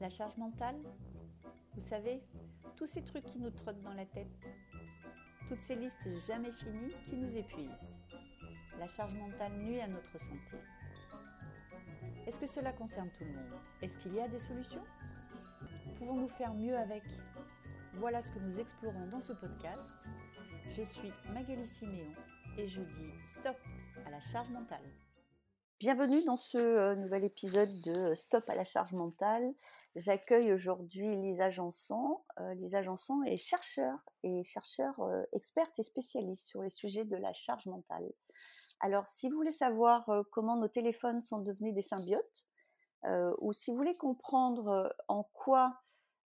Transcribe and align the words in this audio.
La 0.00 0.08
charge 0.08 0.38
mentale 0.38 0.76
Vous 1.74 1.82
savez, 1.82 2.22
tous 2.74 2.86
ces 2.86 3.02
trucs 3.02 3.26
qui 3.26 3.38
nous 3.38 3.50
trottent 3.50 3.82
dans 3.82 3.92
la 3.92 4.06
tête. 4.06 4.48
Toutes 5.46 5.60
ces 5.60 5.74
listes 5.74 6.08
jamais 6.26 6.50
finies 6.52 6.94
qui 7.04 7.16
nous 7.16 7.36
épuisent. 7.36 7.98
La 8.78 8.88
charge 8.88 9.12
mentale 9.12 9.52
nuit 9.58 9.78
à 9.78 9.88
notre 9.88 10.18
santé. 10.18 10.56
Est-ce 12.26 12.40
que 12.40 12.46
cela 12.46 12.72
concerne 12.72 13.10
tout 13.10 13.24
le 13.24 13.32
monde? 13.32 13.60
Est-ce 13.82 13.98
qu'il 13.98 14.14
y 14.14 14.20
a 14.20 14.28
des 14.28 14.38
solutions? 14.38 14.84
Pouvons-nous 15.98 16.28
faire 16.28 16.54
mieux 16.54 16.78
avec? 16.78 17.02
Voilà 17.96 18.22
ce 18.22 18.30
que 18.30 18.38
nous 18.38 18.58
explorons 18.58 19.06
dans 19.08 19.20
ce 19.20 19.34
podcast. 19.34 19.98
Je 20.66 20.82
suis 20.82 21.12
Magali 21.34 21.66
Siméon 21.66 22.14
et 22.56 22.66
je 22.66 22.80
dis 22.80 23.10
stop 23.26 23.58
à 24.06 24.10
la 24.10 24.20
charge 24.20 24.48
mentale. 24.48 24.88
Bienvenue 25.80 26.22
dans 26.24 26.36
ce 26.36 26.58
euh, 26.58 26.94
nouvel 26.94 27.24
épisode 27.24 27.80
de 27.80 28.14
Stop 28.14 28.50
à 28.50 28.54
la 28.54 28.64
charge 28.64 28.92
mentale. 28.92 29.54
J'accueille 29.96 30.52
aujourd'hui 30.52 31.16
Lisa 31.16 31.48
Janson. 31.48 32.20
Euh, 32.38 32.52
Lisa 32.52 32.82
Janson 32.82 33.22
est 33.22 33.38
chercheur 33.38 33.98
et 34.22 34.42
chercheur 34.42 35.00
euh, 35.00 35.22
experte 35.32 35.78
et 35.78 35.82
spécialiste 35.82 36.44
sur 36.44 36.60
les 36.60 36.68
sujets 36.68 37.06
de 37.06 37.16
la 37.16 37.32
charge 37.32 37.64
mentale. 37.64 38.12
Alors, 38.80 39.06
si 39.06 39.30
vous 39.30 39.36
voulez 39.36 39.52
savoir 39.52 40.04
comment 40.32 40.56
nos 40.56 40.68
téléphones 40.68 41.22
sont 41.22 41.38
devenus 41.38 41.72
des 41.72 41.80
symbiotes, 41.80 42.44
ou 43.38 43.54
si 43.54 43.70
vous 43.70 43.78
voulez 43.78 43.96
comprendre 43.96 44.94
en 45.08 45.22
quoi 45.34 45.80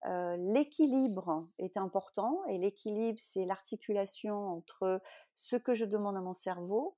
l'équilibre 0.04 1.48
est 1.58 1.76
important, 1.76 2.44
et 2.46 2.58
l'équilibre, 2.58 3.18
c'est 3.20 3.44
l'articulation 3.44 4.36
entre 4.48 5.00
ce 5.32 5.56
que 5.56 5.74
je 5.74 5.84
demande 5.84 6.16
à 6.16 6.20
mon 6.20 6.32
cerveau, 6.32 6.96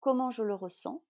comment 0.00 0.30
je 0.30 0.42
le 0.42 0.54
ressens, 0.54 1.02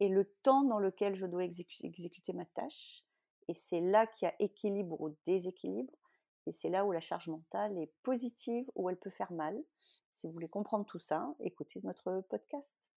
et 0.00 0.08
le 0.08 0.24
temps 0.42 0.62
dans 0.62 0.78
lequel 0.78 1.14
je 1.14 1.26
dois 1.26 1.44
exécuter 1.44 2.32
ma 2.32 2.44
tâche. 2.46 3.04
Et 3.48 3.54
c'est 3.54 3.80
là 3.80 4.06
qu'il 4.06 4.26
y 4.26 4.30
a 4.30 4.34
équilibre 4.38 5.00
ou 5.00 5.16
déséquilibre. 5.26 5.92
Et 6.46 6.52
c'est 6.52 6.68
là 6.68 6.84
où 6.84 6.92
la 6.92 7.00
charge 7.00 7.28
mentale 7.28 7.78
est 7.78 7.92
positive 8.02 8.70
ou 8.74 8.88
elle 8.88 8.96
peut 8.96 9.10
faire 9.10 9.32
mal. 9.32 9.58
Si 10.12 10.26
vous 10.26 10.32
voulez 10.32 10.48
comprendre 10.48 10.86
tout 10.86 10.98
ça, 10.98 11.34
écoutez 11.40 11.80
notre 11.84 12.22
podcast. 12.28 12.92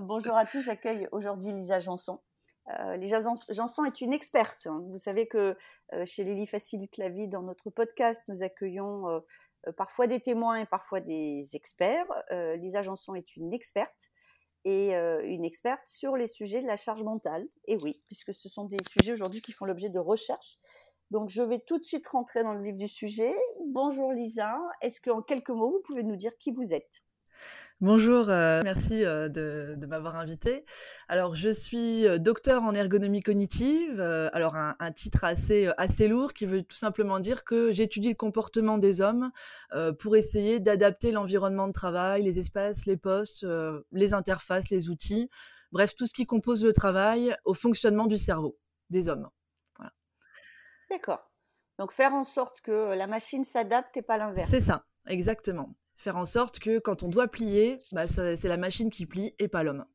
Bonjour 0.00 0.34
à 0.34 0.44
tous, 0.46 0.62
j'accueille 0.62 1.08
aujourd'hui 1.12 1.52
Lisa 1.52 1.78
Janson. 1.80 2.20
Euh, 2.68 2.96
Lisa 2.96 3.20
Janson 3.50 3.84
est 3.84 4.00
une 4.00 4.12
experte. 4.12 4.66
Hein. 4.66 4.82
Vous 4.88 4.98
savez 4.98 5.28
que 5.28 5.56
euh, 5.92 6.06
chez 6.06 6.24
Lily 6.24 6.46
Facilite 6.46 6.96
la 6.96 7.10
vie, 7.10 7.28
dans 7.28 7.42
notre 7.42 7.70
podcast, 7.70 8.22
nous 8.28 8.42
accueillons 8.42 9.08
euh, 9.08 9.72
parfois 9.76 10.06
des 10.06 10.20
témoins 10.20 10.56
et 10.56 10.66
parfois 10.66 11.00
des 11.00 11.54
experts. 11.54 12.06
Lisa 12.56 12.82
Janson 12.82 13.14
est 13.14 13.36
une 13.36 13.52
experte 13.52 14.10
et 14.64 14.94
une 14.94 15.44
experte 15.44 15.86
sur 15.86 16.16
les 16.16 16.26
sujets 16.26 16.62
de 16.62 16.66
la 16.66 16.76
charge 16.76 17.02
mentale. 17.02 17.46
Et 17.66 17.76
oui, 17.76 18.02
puisque 18.06 18.32
ce 18.32 18.48
sont 18.48 18.64
des 18.64 18.78
sujets 18.88 19.12
aujourd'hui 19.12 19.42
qui 19.42 19.52
font 19.52 19.64
l'objet 19.64 19.90
de 19.90 19.98
recherches. 19.98 20.56
Donc 21.10 21.28
je 21.28 21.42
vais 21.42 21.60
tout 21.60 21.78
de 21.78 21.84
suite 21.84 22.06
rentrer 22.08 22.42
dans 22.42 22.54
le 22.54 22.62
vif 22.62 22.76
du 22.76 22.88
sujet. 22.88 23.34
Bonjour 23.66 24.12
Lisa, 24.12 24.58
est-ce 24.80 25.00
qu'en 25.00 25.22
quelques 25.22 25.50
mots, 25.50 25.70
vous 25.70 25.82
pouvez 25.84 26.02
nous 26.02 26.16
dire 26.16 26.36
qui 26.38 26.50
vous 26.50 26.72
êtes? 26.72 27.02
Bonjour, 27.80 28.30
euh, 28.30 28.62
merci 28.62 29.04
euh, 29.04 29.28
de, 29.28 29.86
m'avoir 29.86 30.16
invité. 30.16 30.64
Alors, 31.08 31.34
je 31.34 31.50
suis 31.50 32.06
euh, 32.06 32.16
docteur 32.16 32.62
en 32.62 32.74
ergonomie 32.74 33.22
cognitive. 33.22 34.00
alors, 34.32 34.56
un, 34.56 34.92
titre 34.92 35.24
assez 35.24 35.70
assez 35.76 36.08
lourd 36.08 36.32
qui 36.32 36.46
veut 36.46 36.62
tout 36.62 36.76
simplement 36.76 37.18
dire 37.18 37.44
que 37.44 37.72
j'étudie 37.72 38.10
le 38.10 38.14
comportement 38.14 38.78
des 38.78 39.02
hommes 39.02 39.30
pour 39.98 40.16
essayer 40.16 40.60
d'adapter 40.60 41.12
l'environnement 41.12 41.66
de 41.66 41.72
travail, 41.72 42.22
les 42.22 42.38
espaces, 42.38 42.86
les 42.86 42.96
postes, 42.96 43.46
les 43.92 44.14
interfaces, 44.14 44.70
les 44.70 44.88
outils, 44.88 45.28
bref, 45.72 45.94
tout 45.94 46.06
ce 46.06 46.14
qui 46.14 46.24
compose 46.24 46.64
le 46.64 46.72
travail 46.72 47.36
au 47.44 47.52
fonctionnement 47.52 48.06
du 48.06 48.16
cerveau 48.16 48.56
des 48.88 49.08
hommes. 49.10 49.28
D'accord. 50.90 51.30
Donc, 51.78 51.92
faire 51.92 52.14
en 52.14 52.24
sorte 52.24 52.60
que 52.60 52.94
la 52.94 53.06
machine 53.06 53.44
s'adapte 53.44 53.96
et 53.96 54.02
pas 54.02 54.16
l'inverse. 54.16 54.48
C'est 54.50 54.60
ça, 54.60 54.86
exactement 55.06 55.74
faire 56.04 56.16
en 56.18 56.26
sorte 56.26 56.58
que 56.58 56.78
quand 56.78 57.02
on 57.02 57.08
doit 57.08 57.28
plier, 57.28 57.80
bah, 57.90 58.06
c'est 58.06 58.44
la 58.44 58.58
machine 58.58 58.90
qui 58.90 59.06
plie 59.06 59.34
et 59.38 59.48
pas 59.48 59.62
l'homme. 59.62 59.86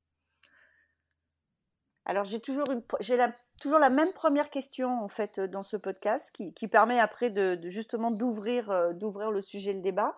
Alors 2.06 2.24
j'ai 2.24 2.40
toujours, 2.40 2.66
la, 3.10 3.36
toujours 3.62 3.78
la 3.78 3.92
même 3.92 4.12
première 4.14 4.50
question 4.50 5.04
en 5.04 5.08
fait 5.08 5.38
euh, 5.38 5.48
dans 5.48 5.62
ce 5.62 5.78
podcast 5.78 6.32
qui, 6.34 6.56
qui 6.56 6.68
permet 6.68 7.00
après 7.00 7.30
de, 7.30 7.60
justement 7.66 8.10
d'ouvrir, 8.10 8.72
euh, 8.72 8.94
d'ouvrir 8.94 9.30
le 9.30 9.42
sujet, 9.42 9.74
le 9.74 9.82
débat. 9.82 10.16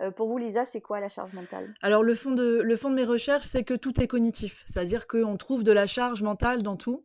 Euh, 0.00 0.10
pour 0.10 0.28
vous, 0.28 0.38
Lisa, 0.38 0.64
c'est 0.64 0.80
quoi 0.80 1.00
la 1.00 1.10
charge 1.10 1.34
mentale? 1.34 1.74
Alors 1.82 2.02
le 2.02 2.14
fond 2.14 2.32
de, 2.32 2.62
le 2.62 2.76
fond 2.76 2.88
de 2.88 2.94
mes 2.94 3.04
recherches, 3.04 3.44
c'est 3.44 3.62
que 3.62 3.74
tout 3.74 4.00
est 4.00 4.08
cognitif, 4.08 4.64
c'est-à-dire 4.64 5.06
qu'on 5.06 5.36
trouve 5.36 5.62
de 5.62 5.72
la 5.72 5.86
charge 5.86 6.22
mentale 6.22 6.62
dans 6.62 6.76
tout. 6.76 7.04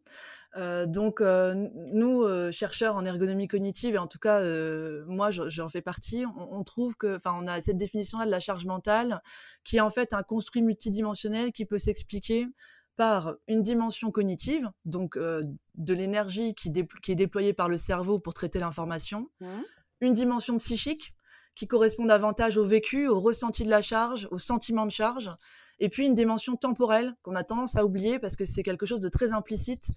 Euh, 0.57 0.87
donc 0.87 1.21
euh, 1.21 1.53
nous, 1.93 2.23
euh, 2.23 2.51
chercheurs 2.51 2.95
en 2.95 3.05
ergonomie 3.05 3.47
cognitive, 3.47 3.95
et 3.95 3.97
en 3.97 4.07
tout 4.07 4.17
cas 4.17 4.41
moi 5.05 5.29
j'en 5.31 5.69
fais 5.69 5.81
partie, 5.81 6.25
on, 6.37 6.63
trouve 6.63 6.95
que, 6.95 7.17
enfin 7.17 7.35
on 7.39 7.47
a 7.47 7.61
cette 7.61 7.77
définition-là 7.77 8.25
de 8.25 8.31
la 8.31 8.39
charge 8.39 8.65
mentale 8.65 9.21
qui 9.63 9.77
est 9.77 9.81
en 9.81 9.91
fait 9.91 10.13
un 10.13 10.23
construit 10.23 10.61
multidimensionnel 10.61 11.51
qui 11.51 11.65
peut 11.65 11.77
s'expliquer 11.77 12.47
par 12.95 13.35
une 13.47 13.61
dimension 13.61 14.11
cognitive, 14.11 14.69
donc 14.85 15.17
de 15.17 15.93
l'énergie 15.93 16.53
qui, 16.55 16.71
qui, 17.01 17.11
est 17.11 17.15
déployée 17.15 17.53
par 17.53 17.69
le 17.69 17.77
cerveau 17.77 18.19
pour 18.19 18.33
traiter 18.33 18.59
l'information, 18.59 19.29
mmh. 19.39 19.47
une 20.01 20.13
dimension 20.13 20.57
psychique 20.57 21.13
qui 21.55 21.67
correspond 21.67 22.05
davantage 22.05 22.57
au 22.57 22.63
vécu, 22.63 23.07
au 23.07 23.21
ressenti 23.21 23.63
de 23.63 23.69
la 23.69 23.81
charge, 23.81 24.27
au 24.31 24.37
sentiment 24.37 24.85
de 24.85 24.91
charge, 24.91 25.29
et 25.79 25.89
puis 25.89 26.05
une 26.05 26.15
dimension 26.15 26.55
temporelle 26.55 27.15
qu'on 27.21 27.35
a 27.35 27.43
tendance 27.43 27.75
à 27.75 27.85
oublier 27.85 28.19
parce 28.19 28.35
que 28.35 28.45
c'est 28.45 28.63
quelque 28.63 28.85
chose 28.85 28.99
de 28.99 29.09
très 29.09 29.31
implicite 29.31 29.91
euh, 29.91 29.93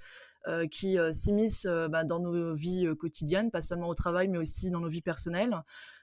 qui 0.71 0.99
euh, 0.99 1.13
s'immisce 1.13 1.67
euh, 1.67 1.89
bah, 1.89 2.05
dans 2.05 2.19
nos 2.19 2.55
vies 2.55 2.89
quotidiennes, 2.99 3.51
pas 3.51 3.63
seulement 3.63 3.89
au 3.89 3.95
travail, 3.95 4.29
mais 4.29 4.39
aussi 4.39 4.71
dans 4.71 4.81
nos 4.81 4.89
vies 4.89 5.03
personnelles. 5.03 5.55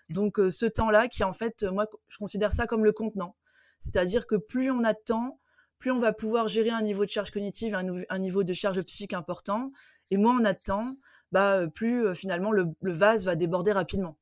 Donc 0.10 0.38
ce 0.38 0.66
temps-là, 0.66 1.08
qui 1.08 1.24
en 1.24 1.34
fait, 1.34 1.64
moi, 1.64 1.86
je 2.08 2.18
considère 2.18 2.52
ça 2.52 2.66
comme 2.66 2.84
le 2.84 2.92
contenant. 2.92 3.36
C'est-à-dire 3.78 4.26
que 4.26 4.36
plus 4.36 4.72
on 4.72 4.84
a 4.84 4.94
de 4.94 5.00
temps, 5.06 5.40
plus 5.78 5.92
on 5.92 6.00
va 6.00 6.14
pouvoir 6.14 6.48
gérer 6.48 6.72
un 6.72 6.82
niveau 6.82 7.06
de 7.06 7.10
charge 7.12 7.30
cognitive, 7.30 7.76
un, 7.76 8.20
niveau 8.20 8.44
de 8.44 8.54
charge 8.54 8.82
psychique 8.82 9.14
important. 9.14 9.72
Et 10.10 10.18
moins 10.18 10.36
on 10.42 10.46
a 10.46 10.56
temps, 10.56 10.90
bah, 11.32 11.68
plus 11.68 12.16
finalement 12.16 12.52
le, 12.52 12.74
vase 12.82 13.24
va 13.24 13.36
déborder 13.36 13.72
rapidement. 13.72 14.18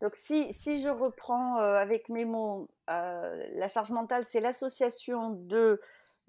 Donc 0.00 0.14
si, 0.14 0.52
si 0.52 0.80
je 0.80 0.88
reprends 0.88 1.56
avec 1.56 2.08
mes 2.08 2.24
mots, 2.24 2.68
la 2.86 3.66
charge 3.68 3.90
mentale, 3.90 4.24
c'est 4.24 4.40
l'association 4.40 5.30
de 5.30 5.80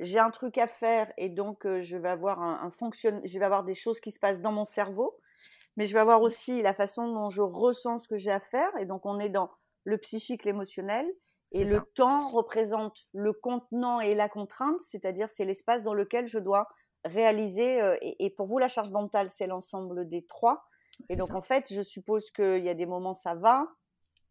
j'ai 0.02 0.20
un 0.20 0.32
truc 0.32 0.58
à 0.58 0.68
faire 0.68 1.12
et 1.18 1.30
donc 1.30 1.66
je 1.80 1.98
vais 1.98 2.10
avoir 2.10 2.42
un, 2.42 2.70
fonction, 2.72 3.22
je 3.24 3.40
vais 3.40 3.46
avoir 3.46 3.64
des 3.64 3.74
choses 3.74 4.00
qui 4.00 4.12
se 4.12 4.20
passent 4.20 4.42
dans 4.42 4.52
mon 4.52 4.66
cerveau, 4.66 5.18
mais 5.78 5.86
je 5.86 5.94
vais 5.94 6.00
avoir 6.00 6.22
aussi 6.22 6.62
la 6.62 6.74
façon 6.74 7.08
dont 7.14 7.30
je 7.30 7.42
ressens 7.42 8.00
ce 8.00 8.08
que 8.08 8.18
j'ai 8.18 8.32
à 8.32 8.40
faire 8.40 8.76
et 8.78 8.86
donc 8.86 9.06
on 9.06 9.20
est 9.20 9.30
dans 9.30 9.52
le 9.84 9.98
psychique, 9.98 10.44
l'émotionnel 10.44 11.10
et 11.54 11.66
le 11.66 11.82
temps 11.82 12.30
représente 12.30 13.08
le 13.14 13.34
contenant 13.34 14.00
et 14.00 14.16
la 14.16 14.30
contrainte, 14.30 14.80
c'est-à-dire 14.80 15.30
c'est 15.30 15.46
l'espace 15.46 15.84
dans 15.84 15.94
lequel 15.94 16.28
je 16.28 16.40
dois 16.40 16.68
réaliser 17.04 17.80
et, 18.20 18.30
pour 18.30 18.48
vous 18.48 18.58
la 18.58 18.68
charge 18.68 18.92
mentale 18.92 19.30
c'est 19.30 19.48
l'ensemble 19.48 20.08
des 20.08 20.26
trois 20.26 20.66
et 21.10 21.16
donc 21.16 21.34
en 21.34 21.42
fait 21.42 21.74
je 21.74 21.82
suppose 21.82 22.30
qu'il 22.32 22.64
y 22.64 22.70
a 22.70 22.74
des 22.74 22.86
moments 22.86 23.14
ça 23.14 23.36
va, 23.36 23.68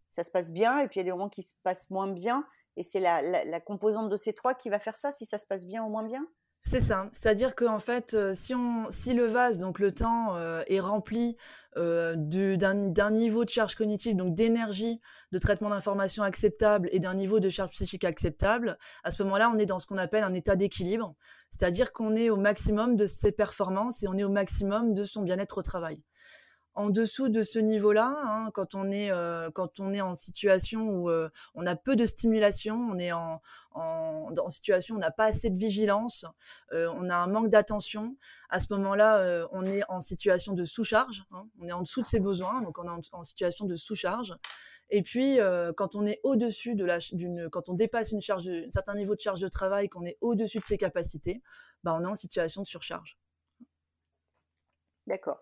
ça 0.09 0.25
se 0.25 0.31
passe 0.31 0.51
bien 0.51 0.79
et 0.81 0.89
puis 0.89 0.99
il 0.99 1.01
y 1.01 1.01
a 1.03 1.05
des 1.05 1.13
moments 1.13 1.29
qui 1.29 1.43
se 1.43 1.55
passent 1.63 1.91
moins 1.91 2.09
bien 2.09 2.45
et 2.77 2.83
c'est 2.83 3.01
la, 3.01 3.61
composante 3.61 4.09
de 4.09 4.17
ces 4.17 4.33
trois 4.33 4.55
qui 4.55 4.71
va 4.71 4.79
faire 4.79 4.97
ça, 4.97 5.13
si 5.13 5.27
ça 5.27 5.39
se 5.39 5.47
passe 5.47 5.67
bien 5.67 5.85
ou 5.85 5.89
moins 5.89 6.05
bien? 6.05 6.27
C'est 6.63 6.81
ça, 6.81 7.09
c'est-à-dire 7.13 7.55
qu'en 7.55 7.79
fait, 7.79 8.13
euh, 8.13 8.35
si 8.35 9.15
le 9.15 9.25
vase, 9.25 9.59
donc 9.59 9.79
le 9.79 9.93
temps, 9.93 10.37
euh, 10.37 10.63
est 10.67 10.79
rempli 10.79 11.39
euh, 11.79 12.15
d'un 12.17 13.11
niveau 13.11 13.47
de 13.47 13.51
charge 13.51 13.75
cognitive, 13.75 14.15
donc 14.15 14.35
d'énergie, 14.35 15.01
de 15.33 15.39
traitement 15.39 15.71
d'information 15.71 16.23
acceptable 16.23 16.91
et 16.93 16.99
d'un 16.99 17.15
niveau 17.15 17.41
de 17.41 17.49
charge 17.49 17.71
psychique 17.71 18.05
acceptable, 18.05 18.77
à 19.05 19.11
ce 19.11 19.23
moment-là, 19.23 19.51
on 19.51 19.59
est 19.59 19.65
dans 19.65 19.79
ce 19.79 19.87
qu'on 19.87 19.97
appelle 19.97 20.23
un 20.23 20.35
état 20.35 20.55
d'équilibre, 20.55 21.15
c'est-à-dire 21.49 21.93
qu'on 21.93 22.15
est 22.15 22.29
au 22.29 22.37
maximum 22.37 22.95
de 22.95 23.07
ses 23.07 23.33
performances 23.33 24.03
et 24.03 24.09
on 24.09 24.19
est 24.19 24.25
au 24.25 24.31
maximum 24.31 24.93
de 24.93 25.05
son 25.05 25.23
bien-être 25.23 25.59
au 25.59 25.63
travail 25.63 26.03
en 26.75 26.91
dessous 26.91 27.29
de 27.29 27.43
ce 27.43 27.59
niveau-là, 27.59 28.15
hein, 28.27 28.51
quand 28.55 28.75
on 28.75 28.91
est 28.91 29.11
euh, 29.11 29.51
quand 29.51 29.81
on 29.81 29.93
est 29.93 30.01
en 30.01 30.15
situation 30.15 30.89
où 30.89 31.11
euh, 31.11 31.29
on 31.55 31.67
a 31.67 31.75
peu 31.77 31.97
de 31.97 32.07
stimulation, 32.07 32.77
on 32.77 32.99
est 32.99 33.13
en, 33.13 33.41
en, 33.73 34.49
situation 34.49 34.95
où 34.95 34.99
on 34.99 35.01
n'a 35.01 35.11
pas 35.11 35.27
assez 35.27 35.51
de 35.51 35.59
vigilance, 35.59 36.25
euh, 36.73 36.89
on 36.97 37.11
a 37.11 37.17
un 37.17 37.27
manque 37.27 37.49
d'attention. 37.49 38.17
À 38.49 38.61
ce 38.61 38.73
moment-là, 38.75 39.47
on 39.53 39.65
est 39.65 39.83
en 39.89 40.01
situation 40.01 40.55
de 40.55 40.65
sous-charge. 40.65 41.23
Hein, 41.31 41.47
on 41.61 41.69
est 41.69 41.73
en 41.73 41.83
dessous 41.83 42.03
de 42.03 42.07
ses 42.07 42.19
besoins, 42.19 42.63
donc 42.63 42.79
on 42.79 42.85
est 42.85 43.09
en, 43.13 43.25
situation 43.25 43.67
de 43.67 43.77
sous-charge. 43.77 44.35
Et 44.91 45.03
puis, 45.03 45.39
quand 45.77 45.95
on 45.95 46.05
est 46.05 46.19
au-dessus 46.25 46.75
de 46.75 46.85
la, 46.85 46.99
d'une, 47.13 47.49
quand 47.49 47.69
on 47.69 47.75
dépasse 47.75 48.11
une 48.11 48.23
charge, 48.23 48.49
un 48.49 48.71
certain 48.73 48.95
niveau 48.95 49.15
de 49.15 49.21
charge 49.21 49.41
de 49.41 49.49
travail, 49.49 49.89
qu'on 49.89 50.05
est 50.05 50.19
au-dessus 50.21 50.59
de 50.59 50.67
ses 50.67 50.79
capacités, 50.79 51.43
bah, 51.85 51.97
on 51.97 52.03
est 52.03 52.09
en 52.09 52.17
situation 52.17 52.63
de 52.63 52.67
surcharge. 52.67 53.17
D'accord. 55.07 55.41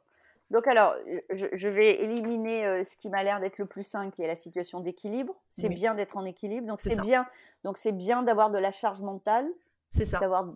Donc 0.50 0.66
alors, 0.66 0.94
je, 1.30 1.68
vais 1.68 2.02
éliminer 2.02 2.82
ce 2.82 2.96
qui 2.96 3.10
m'a 3.10 3.22
l'air 3.22 3.38
d'être 3.38 3.58
le 3.58 3.66
plus 3.66 3.84
sain, 3.84 4.10
qui 4.10 4.22
est 4.22 4.26
la 4.26 4.36
situation 4.36 4.80
d'équilibre. 4.80 5.34
C'est 5.50 5.68
bien 5.68 5.94
d'être 5.94 6.16
en 6.16 6.24
équilibre, 6.24 6.66
donc 6.66 6.80
c'est 6.80 7.00
bien. 7.00 7.26
Donc 7.64 7.76
c'est 7.76 7.92
bien 7.92 8.22
d'avoir 8.22 8.50
de 8.50 8.58
la 8.58 8.70
charge 8.70 9.02
mentale 9.02 9.46
C'est 9.90 10.06
ça. 10.06 10.20
D'avoir 10.20 10.48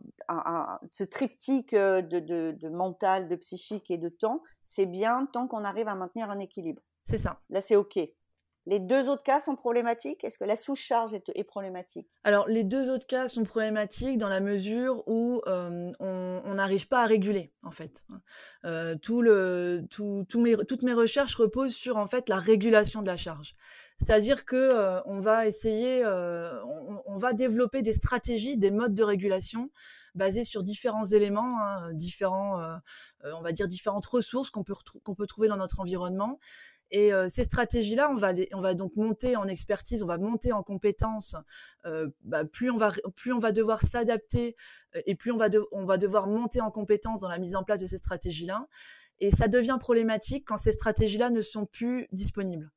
ce 0.90 1.04
triptyque 1.04 1.74
de, 1.74 2.00
de, 2.00 2.68
mental, 2.70 3.28
de 3.28 3.36
psychique 3.36 3.90
et 3.90 3.98
de 3.98 4.08
temps, 4.08 4.42
c'est 4.62 4.86
bien 4.86 5.26
tant 5.32 5.46
qu'on 5.46 5.64
arrive 5.64 5.88
à 5.88 5.94
maintenir 5.94 6.30
un 6.30 6.38
équilibre. 6.38 6.80
C'est 7.04 7.18
ça. 7.18 7.40
Là, 7.50 7.60
c'est 7.60 7.76
OK. 7.76 7.98
Les 8.66 8.78
deux 8.78 9.08
autres 9.08 9.24
cas 9.24 9.40
sont 9.40 9.56
problématiques? 9.56 10.22
Est-ce 10.22 10.38
que 10.38 10.44
la 10.44 10.54
sous-charge 10.54 11.14
est, 11.14 11.44
problématique? 11.44 12.08
Alors, 12.22 12.46
les 12.48 12.62
deux 12.62 12.90
autres 12.90 13.06
cas 13.06 13.26
sont 13.26 13.42
problématiques 13.42 14.18
dans 14.18 14.28
la 14.28 14.40
mesure 14.40 15.02
où 15.08 15.42
on 15.46 16.54
n'arrive 16.54 16.86
pas 16.86 17.02
à 17.02 17.06
réguler, 17.06 17.52
en 17.64 17.72
fait. 17.72 18.04
le, 18.62 19.80
tout, 19.90 20.40
mes, 20.40 20.56
toutes 20.68 20.82
mes 20.82 20.94
recherches 20.94 21.34
reposent 21.34 21.74
sur, 21.74 21.96
en 21.96 22.06
fait, 22.06 22.28
la 22.28 22.36
régulation 22.36 23.02
de 23.02 23.06
la 23.06 23.16
charge. 23.16 23.56
C'est-à-dire 23.98 24.44
que 24.44 25.00
on 25.06 25.18
va 25.18 25.46
essayer, 25.46 26.04
on, 26.04 27.16
va 27.16 27.32
développer 27.32 27.82
des 27.82 27.94
stratégies, 27.94 28.56
des 28.56 28.70
modes 28.70 28.94
de 28.94 29.02
régulation 29.02 29.70
basés 30.14 30.44
sur 30.44 30.62
différents 30.62 31.04
éléments, 31.04 31.58
hein, 31.60 31.92
différents, 31.94 32.60
on 33.24 33.40
va 33.42 33.52
dire 33.52 33.66
différentes 33.66 34.06
ressources 34.06 34.50
qu'on 34.50 34.62
peut, 34.62 34.74
qu'on 35.04 35.14
peut 35.14 35.26
trouver 35.26 35.48
dans 35.48 35.56
notre 35.56 35.80
environnement 35.80 36.38
et 36.92 37.10
ces 37.30 37.44
stratégies-là, 37.44 38.10
on 38.10 38.16
va, 38.16 38.32
on 38.52 38.60
va 38.60 38.74
donc 38.74 38.94
monter 38.96 39.34
en 39.34 39.48
expertise, 39.48 40.02
on 40.02 40.06
va 40.06 40.18
monter 40.18 40.52
en 40.52 40.62
compétences. 40.62 41.36
Bah, 42.22 42.44
plus, 42.44 42.70
on 42.70 42.76
va, 42.76 42.92
plus 43.16 43.32
on 43.32 43.38
va 43.38 43.50
devoir 43.50 43.80
s'adapter 43.80 44.56
et 45.06 45.14
plus 45.14 45.32
on 45.32 45.38
va, 45.38 45.48
on 45.72 45.86
va 45.86 45.96
devoir 45.96 46.26
monter 46.26 46.60
en 46.60 46.70
compétences 46.70 47.20
dans 47.20 47.30
la 47.30 47.38
mise 47.38 47.56
en 47.56 47.64
place 47.64 47.80
de 47.80 47.86
ces 47.86 47.96
stratégies-là. 47.96 48.68
Et 49.20 49.30
ça 49.30 49.48
devient 49.48 49.78
problématique 49.80 50.44
quand 50.46 50.58
ces 50.58 50.72
stratégies-là 50.72 51.30
ne 51.30 51.40
sont 51.40 51.64
plus 51.64 52.08
disponibles. 52.12 52.70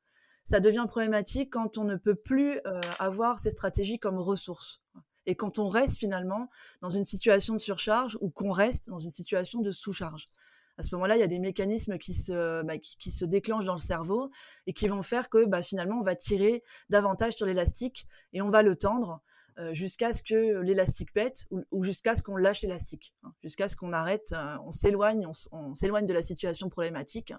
Ça 0.46 0.62
devient 0.62 0.86
problématique 0.88 1.52
quand 1.52 1.78
on 1.78 1.84
ne 1.84 1.98
peut 1.98 2.16
plus 2.16 2.62
avoir 3.00 3.40
ces 3.40 3.50
stratégies 3.50 4.00
comme 4.00 4.18
ressources. 4.18 4.82
Et 5.26 5.36
quand 5.36 5.60
on 5.60 5.68
reste 5.68 5.98
finalement 5.98 6.50
dans 6.82 6.90
une 6.90 7.04
situation 7.04 7.54
de 7.56 7.60
surcharge 7.60 8.18
ou 8.22 8.30
qu'on 8.30 8.52
reste 8.52 8.90
dans 8.90 9.00
une 9.00 9.12
situation 9.12 9.60
de 9.60 9.72
sous-charge 9.72 10.30
à 10.78 10.84
ce 10.84 10.94
moment-là, 10.96 11.16
il 11.16 11.20
y 11.20 11.24
a 11.24 11.28
des 11.28 11.40
mécanismes 11.40 11.98
qui 11.98 12.14
se, 12.14 12.64
bah, 12.64 12.78
qui, 12.78 13.12
se 13.12 13.26
déclenchent 13.26 13.66
dans 13.66 13.74
le 13.74 13.80
cerveau 13.80 14.30
et 14.68 14.74
qui 14.74 14.88
vont 14.88 15.02
faire 15.02 15.30
que 15.30 15.46
bah, 15.46 15.62
finalement, 15.62 16.00
on 16.00 16.04
va 16.04 16.16
tirer 16.16 16.64
davantage 16.90 17.34
sur 17.34 17.46
l'élastique 17.46 18.08
et 18.34 18.42
on 18.42 18.50
va 18.50 18.62
le 18.62 18.76
tendre 18.76 19.22
euh, 19.58 19.74
jusqu'à 19.74 20.12
ce 20.12 20.22
que 20.22 20.60
l'élastique 20.60 21.14
pète 21.14 21.46
ou, 21.72 21.84
jusqu'à 21.86 22.16
ce 22.16 22.22
qu'on 22.22 22.36
lâche 22.36 22.62
l'élastique, 22.62 23.14
hein, 23.24 23.34
jusqu'à 23.42 23.70
ce 23.70 23.78
qu'on 23.78 23.94
arrête, 23.94 24.34
euh, 24.34 24.58
on 24.66 24.72
s'éloigne, 24.72 25.26
de 25.26 26.14
la 26.14 26.22
situation 26.22 26.68
problématique 26.68 27.34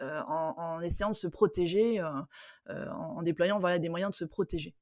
euh, 0.00 0.20
en, 0.28 0.80
essayant 0.80 1.10
de 1.10 1.16
se 1.16 1.26
protéger, 1.26 2.00
en, 2.68 3.22
déployant 3.22 3.58
voilà, 3.58 3.80
des 3.80 3.88
moyens 3.88 4.12
de 4.12 4.16
se 4.16 4.24
protéger 4.24 4.76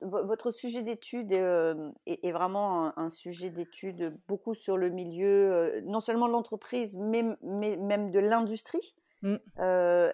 votre 0.00 0.50
sujet 0.50 0.82
d'étude 0.82 1.32
est, 1.32 2.32
vraiment 2.32 2.96
un, 2.98 3.10
sujet 3.10 3.50
d'étude 3.50 4.16
beaucoup 4.28 4.54
sur 4.54 4.76
le 4.76 4.90
milieu, 4.90 5.80
non 5.84 6.00
seulement 6.00 6.28
de 6.28 6.32
l'entreprise, 6.32 6.96
mais, 6.96 7.24
même 7.42 8.10
de 8.10 8.18
l'industrie. 8.18 8.94
Mmh. 9.22 9.36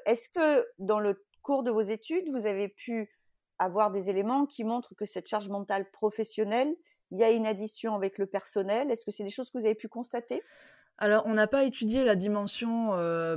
Est-ce 0.07 0.31
que 0.31 0.67
dans 0.79 1.01
le 1.01 1.25
cours 1.43 1.63
de 1.63 1.71
vos 1.71 1.83
études, 1.83 2.29
vous 2.31 2.47
avez 2.47 2.69
pu 2.69 3.11
avoir 3.59 3.91
des 3.91 4.11
éléments 4.11 4.47
qui 4.47 4.65
montrent 4.65 4.95
que 4.95 5.05
cette 5.05 5.29
charge 5.29 5.49
mentale 5.49 5.91
professionnelle, 5.91 6.75
il 7.11 7.19
y 7.19 7.25
a 7.25 7.31
une 7.31 7.47
addition 7.47 7.95
avec 7.95 8.19
le 8.19 8.27
personnel? 8.27 8.91
Est-ce 8.91 9.05
que 9.05 9.13
c'est 9.13 9.25
des 9.25 9.31
choses 9.31 9.51
que 9.51 9.59
vous 9.59 9.67
avez 9.67 9.75
pu 9.75 9.89
constater? 9.89 10.43
Alors, 10.97 11.25
on 11.27 11.35
n'a 11.35 11.49
pas 11.49 11.65
étudié 11.65 12.05
la 12.05 12.15
dimension 12.15 12.93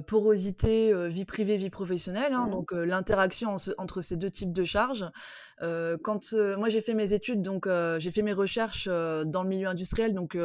porosité 0.05 0.93
vie 1.09 1.25
privée 1.25 1.57
vie 1.57 1.71
professionnelle, 1.71 2.31
hein, 2.31 2.45
mmh. 2.47 2.51
donc 2.51 2.71
l'interaction 2.71 3.55
entre 3.79 4.01
ces 4.01 4.15
deux 4.15 4.29
types 4.29 4.53
de 4.53 4.63
charges. 4.63 5.05
quand 5.59 6.33
moi 6.33 6.69
j'ai 6.69 6.81
fait 6.81 6.93
mes 6.93 7.13
études, 7.13 7.41
donc 7.41 7.67
j'ai 7.97 8.11
fait 8.11 8.21
mes 8.21 8.33
recherches 8.33 8.87
dans 8.87 9.41
le 9.41 9.49
milieu 9.49 9.67
industriel, 9.67 10.13
donc 10.13 10.37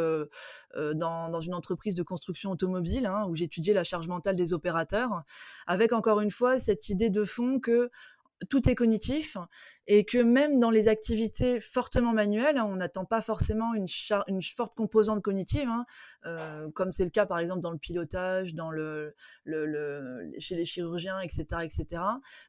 dans, 0.75 1.41
une 1.41 1.55
entreprise 1.55 1.95
de 1.95 2.03
construction 2.03 2.51
automobile, 2.51 3.05
hein, 3.05 3.27
où 3.29 3.37
j'étudiais 3.37 3.75
la 3.75 3.85
charge 3.85 4.09
mentale 4.09 4.35
des 4.35 4.55
opérateurs, 4.55 5.23
avec 5.67 5.93
encore 5.93 6.21
une 6.21 6.31
fois 6.31 6.59
cette 6.59 6.89
idée 6.89 7.11
de 7.11 7.25
fond 7.25 7.61
que 7.61 7.91
tout 8.49 8.69
est 8.69 8.75
cognitif 8.75 9.37
et 9.87 10.05
que 10.05 10.19
même 10.19 10.61
dans 10.61 10.71
les 10.71 10.89
activités 10.89 11.61
fortement 11.61 12.13
manuelles, 12.13 12.59
hein, 12.59 12.69
on 12.69 12.77
n'attend 12.77 13.05
pas 13.05 13.21
forcément 13.21 13.75
une, 13.75 13.89
forte 14.43 14.77
composante 14.77 15.23
cognitive, 15.23 15.69
hein, 15.69 15.85
euh, 16.27 16.71
comme 16.71 16.93
c'est 16.93 17.05
le 17.05 17.11
cas 17.11 17.27
par 17.27 17.39
exemple 17.39 17.61
dans 17.61 17.73
le 17.73 17.79
pilotage, 17.79 18.55
chez 20.39 20.55
les 20.55 20.65
chirurgiens, 20.65 21.21
etc., 21.21 21.45
etc. 21.63 22.03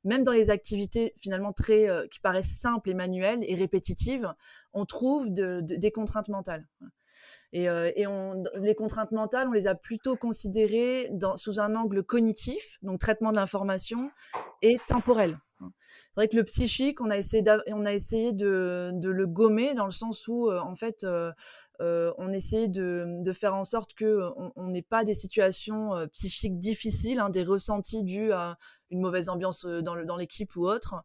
Même 0.03 0.23
dans 0.23 0.31
les 0.31 0.49
activités 0.49 1.13
finalement 1.17 1.53
très 1.53 1.89
euh, 1.89 2.07
qui 2.07 2.19
paraissent 2.19 2.59
simples 2.59 2.89
et 2.89 2.93
manuelles 2.93 3.43
et 3.47 3.55
répétitives, 3.55 4.33
on 4.73 4.85
trouve 4.85 5.29
des 5.31 5.91
contraintes 5.91 6.29
mentales. 6.29 6.67
Et, 7.53 7.69
euh, 7.69 7.91
les 8.55 8.73
contraintes 8.73 9.11
mentales, 9.11 9.47
on 9.47 9.51
les 9.51 9.67
a 9.67 9.75
plutôt 9.75 10.15
considérées 10.15 11.09
sous 11.35 11.59
un 11.59 11.75
angle 11.75 12.03
cognitif, 12.03 12.79
donc 12.81 12.99
traitement 12.99 13.31
de 13.31 13.35
l'information, 13.37 14.09
et 14.63 14.77
temporel. 14.87 15.37
C'est 15.61 16.15
vrai 16.15 16.27
que 16.27 16.35
le 16.35 16.43
psychique, 16.43 16.99
on 16.99 17.11
a 17.11 17.17
essayé, 17.17 17.43
de, 17.43 18.91
le 19.01 19.27
gommer 19.27 19.75
dans 19.75 19.85
le 19.85 19.91
sens 19.91 20.27
où, 20.27 20.49
euh, 20.49 20.59
en 20.59 20.73
fait, 20.73 21.03
euh, 21.03 21.31
on 21.79 22.31
essayait 22.33 22.67
de, 22.67 23.21
de, 23.23 23.33
faire 23.33 23.53
en 23.53 23.63
sorte 23.63 23.93
que 23.93 24.21
on 24.55 24.67
n'ait 24.69 24.81
pas 24.81 25.03
des 25.03 25.13
situations 25.13 25.91
psychiques 26.11 26.59
difficiles, 26.59 27.19
hein, 27.19 27.29
des 27.29 27.43
ressentis 27.43 28.03
dus 28.03 28.31
à 28.31 28.57
une 28.89 29.01
mauvaise 29.01 29.29
ambiance 29.29 29.65
dans 29.65 30.17
l'équipe 30.17 30.55
ou 30.55 30.67
autre, 30.67 31.03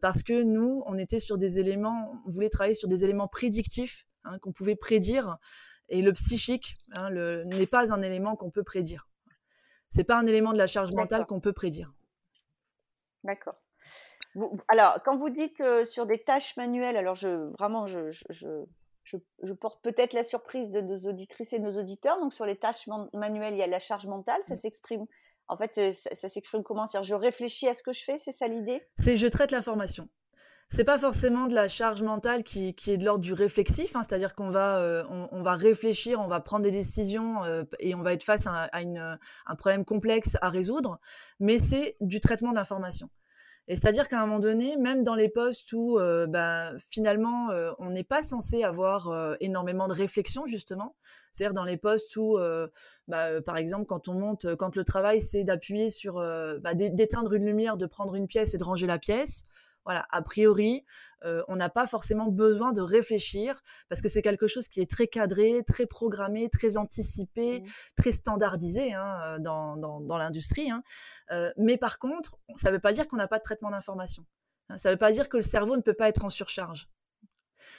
parce 0.00 0.22
que 0.22 0.42
nous, 0.42 0.82
on 0.86 0.96
était 0.96 1.20
sur 1.20 1.36
des 1.36 1.58
éléments, 1.58 2.22
on 2.26 2.30
voulait 2.30 2.50
travailler 2.50 2.74
sur 2.74 2.88
des 2.88 3.02
éléments 3.02 3.28
prédictifs 3.28 4.06
hein, 4.24 4.38
qu'on 4.38 4.52
pouvait 4.52 4.76
prédire, 4.76 5.38
et 5.88 6.02
le 6.02 6.12
psychique 6.12 6.76
hein, 6.92 7.10
n'est 7.10 7.66
pas 7.66 7.92
un 7.92 8.02
élément 8.02 8.36
qu'on 8.36 8.50
peut 8.50 8.64
prédire. 8.64 9.08
C'est 9.90 10.04
pas 10.04 10.16
un 10.16 10.26
élément 10.26 10.52
de 10.52 10.58
la 10.58 10.66
charge 10.66 10.92
mentale 10.92 11.26
qu'on 11.26 11.40
peut 11.40 11.52
prédire. 11.52 11.92
D'accord 13.22 13.56
alors, 14.68 14.98
quand 15.04 15.16
vous 15.16 15.30
dites 15.30 15.62
sur 15.84 16.06
des 16.06 16.18
tâches 16.18 16.56
manuelles, 16.56 16.96
alors 16.96 17.14
je, 17.14 17.50
vraiment, 17.56 17.86
je, 17.86 18.10
je, 18.30 19.52
porte 19.52 19.82
peut-être 19.82 20.12
la 20.12 20.24
surprise 20.24 20.70
de 20.70 20.80
nos 20.80 21.08
auditrices 21.08 21.52
et 21.52 21.58
nos 21.58 21.78
auditeurs. 21.78 22.18
Donc, 22.18 22.32
sur 22.32 22.44
les 22.44 22.56
tâches 22.56 22.88
manuelles, 23.12 23.54
il 23.54 23.58
y 23.58 23.62
a 23.62 23.66
la 23.66 23.78
charge 23.78 24.06
mentale. 24.06 24.42
Ça 24.42 24.54
mmh. 24.54 24.58
s'exprime. 24.58 25.06
En 25.46 25.56
fait, 25.56 25.92
ça, 25.92 26.28
s'exprime 26.28 26.62
comment? 26.62 26.86
Cest 26.86 27.04
je 27.04 27.14
réfléchis 27.14 27.68
à 27.68 27.74
ce 27.74 27.82
que 27.82 27.92
je 27.92 28.02
fais, 28.02 28.18
c'est 28.18 28.32
ça 28.32 28.48
l'idée? 28.48 28.82
C'est 28.98 29.16
je 29.16 29.26
traite 29.26 29.50
l'information. 29.50 30.08
C'est 30.68 30.84
pas 30.84 30.98
forcément 30.98 31.46
de 31.46 31.54
la 31.54 31.68
charge 31.68 32.02
mentale 32.02 32.42
qui, 32.42 32.74
est 32.86 32.96
de 32.96 33.04
l'ordre 33.04 33.22
du 33.22 33.32
réflexif, 33.32 33.94
hein, 33.94 34.02
c'est-à-dire 34.06 34.34
qu'on 34.34 34.50
va, 34.50 35.06
on, 35.10 35.42
va 35.42 35.54
réfléchir, 35.54 36.20
on 36.20 36.26
va 36.26 36.40
prendre 36.40 36.64
des 36.64 36.70
décisions 36.70 37.42
et 37.78 37.94
on 37.94 38.02
va 38.02 38.12
être 38.12 38.24
face 38.24 38.46
à, 38.46 38.82
une, 38.82 39.18
un 39.46 39.54
problème 39.54 39.84
complexe 39.84 40.36
à 40.40 40.48
résoudre, 40.48 40.98
mais 41.38 41.58
c'est 41.58 41.96
du 42.00 42.18
traitement 42.18 42.52
d'information. 42.52 43.08
Et 43.66 43.76
c'est-à-dire 43.76 44.08
qu'à 44.08 44.20
un 44.20 44.26
moment 44.26 44.40
donné, 44.40 44.76
même 44.76 45.02
dans 45.04 45.14
les 45.14 45.30
postes 45.30 45.72
où 45.72 45.98
euh, 45.98 46.26
bah, 46.26 46.72
finalement 46.90 47.50
euh, 47.50 47.72
on 47.78 47.90
n'est 47.90 48.04
pas 48.04 48.22
censé 48.22 48.62
avoir 48.62 49.08
euh, 49.08 49.36
énormément 49.40 49.88
de 49.88 49.94
réflexion 49.94 50.46
justement, 50.46 50.96
c'est-à-dire 51.32 51.54
dans 51.54 51.64
les 51.64 51.78
postes 51.78 52.14
où, 52.16 52.38
bah, 53.08 53.42
par 53.42 53.56
exemple, 53.56 53.86
quand 53.86 54.06
on 54.06 54.14
monte, 54.14 54.54
quand 54.56 54.76
le 54.76 54.84
travail 54.84 55.20
c'est 55.20 55.42
d'appuyer 55.42 55.90
sur, 55.90 56.14
bah, 56.14 56.74
d'éteindre 56.74 57.32
une 57.32 57.44
lumière, 57.44 57.76
de 57.76 57.86
prendre 57.86 58.14
une 58.14 58.28
pièce 58.28 58.54
et 58.54 58.58
de 58.58 58.62
ranger 58.62 58.86
la 58.86 58.98
pièce, 58.98 59.46
voilà, 59.84 60.06
a 60.10 60.22
priori, 60.22 60.84
euh, 61.24 61.42
on 61.48 61.56
n'a 61.56 61.68
pas 61.68 61.86
forcément 61.86 62.26
besoin 62.26 62.72
de 62.72 62.80
réfléchir 62.80 63.62
parce 63.88 64.00
que 64.00 64.08
c'est 64.08 64.22
quelque 64.22 64.46
chose 64.46 64.68
qui 64.68 64.80
est 64.80 64.90
très 64.90 65.06
cadré, 65.06 65.62
très 65.66 65.86
programmé, 65.86 66.48
très 66.50 66.76
anticipé, 66.76 67.60
mmh. 67.60 67.66
très 67.96 68.12
standardisé 68.12 68.92
hein, 68.94 69.20
euh, 69.22 69.38
dans, 69.38 70.18
l'industrie. 70.18 70.70
Hein. 70.70 70.82
Euh, 71.32 71.50
mais 71.56 71.76
par 71.76 71.98
contre, 71.98 72.38
ça 72.56 72.70
ne 72.70 72.74
veut 72.74 72.80
pas 72.80 72.92
dire 72.92 73.08
qu'on 73.08 73.16
n'a 73.16 73.28
pas 73.28 73.38
de 73.38 73.42
traitement 73.42 73.70
d'information. 73.70 74.24
Hein. 74.68 74.78
Ça 74.78 74.90
ne 74.90 74.94
veut 74.94 74.98
pas 74.98 75.12
dire 75.12 75.28
que 75.28 75.36
le 75.36 75.42
cerveau 75.42 75.76
ne 75.76 75.82
peut 75.82 75.94
pas 75.94 76.08
être 76.08 76.24
en 76.24 76.30
surcharge. 76.30 76.88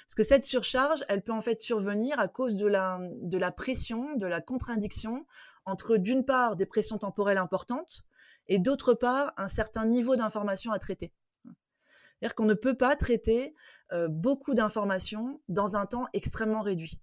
Parce 0.05 0.15
que 0.15 0.23
cette 0.23 0.43
surcharge, 0.43 1.03
elle 1.07 1.23
peut 1.23 1.31
en 1.31 1.41
fait 1.41 1.59
survenir 1.59 2.19
à 2.19 2.27
cause 2.27 2.55
de 2.55 2.67
la, 2.67 2.99
de 3.21 3.37
la 3.37 3.51
pression, 3.51 4.15
de 4.15 4.27
la 4.27 4.41
contradiction 4.41 5.25
entre 5.65 5.97
d'une 5.97 6.25
part 6.25 6.55
des 6.55 6.65
pressions 6.65 6.97
temporelles 6.97 7.39
importantes 7.39 8.03
et 8.47 8.59
d'autre 8.59 8.93
part 8.93 9.33
un 9.37 9.47
certain 9.47 9.85
niveau 9.85 10.15
d'information 10.15 10.71
à 10.71 10.79
traiter. 10.79 11.11
C'est-à-dire 12.19 12.35
qu'on 12.35 12.45
ne 12.45 12.53
peut 12.53 12.75
pas 12.75 12.95
traiter 12.95 13.53
beaucoup 14.09 14.53
d'informations 14.53 15.41
dans 15.47 15.75
un 15.75 15.85
temps 15.85 16.07
extrêmement 16.13 16.61
réduit. 16.61 16.99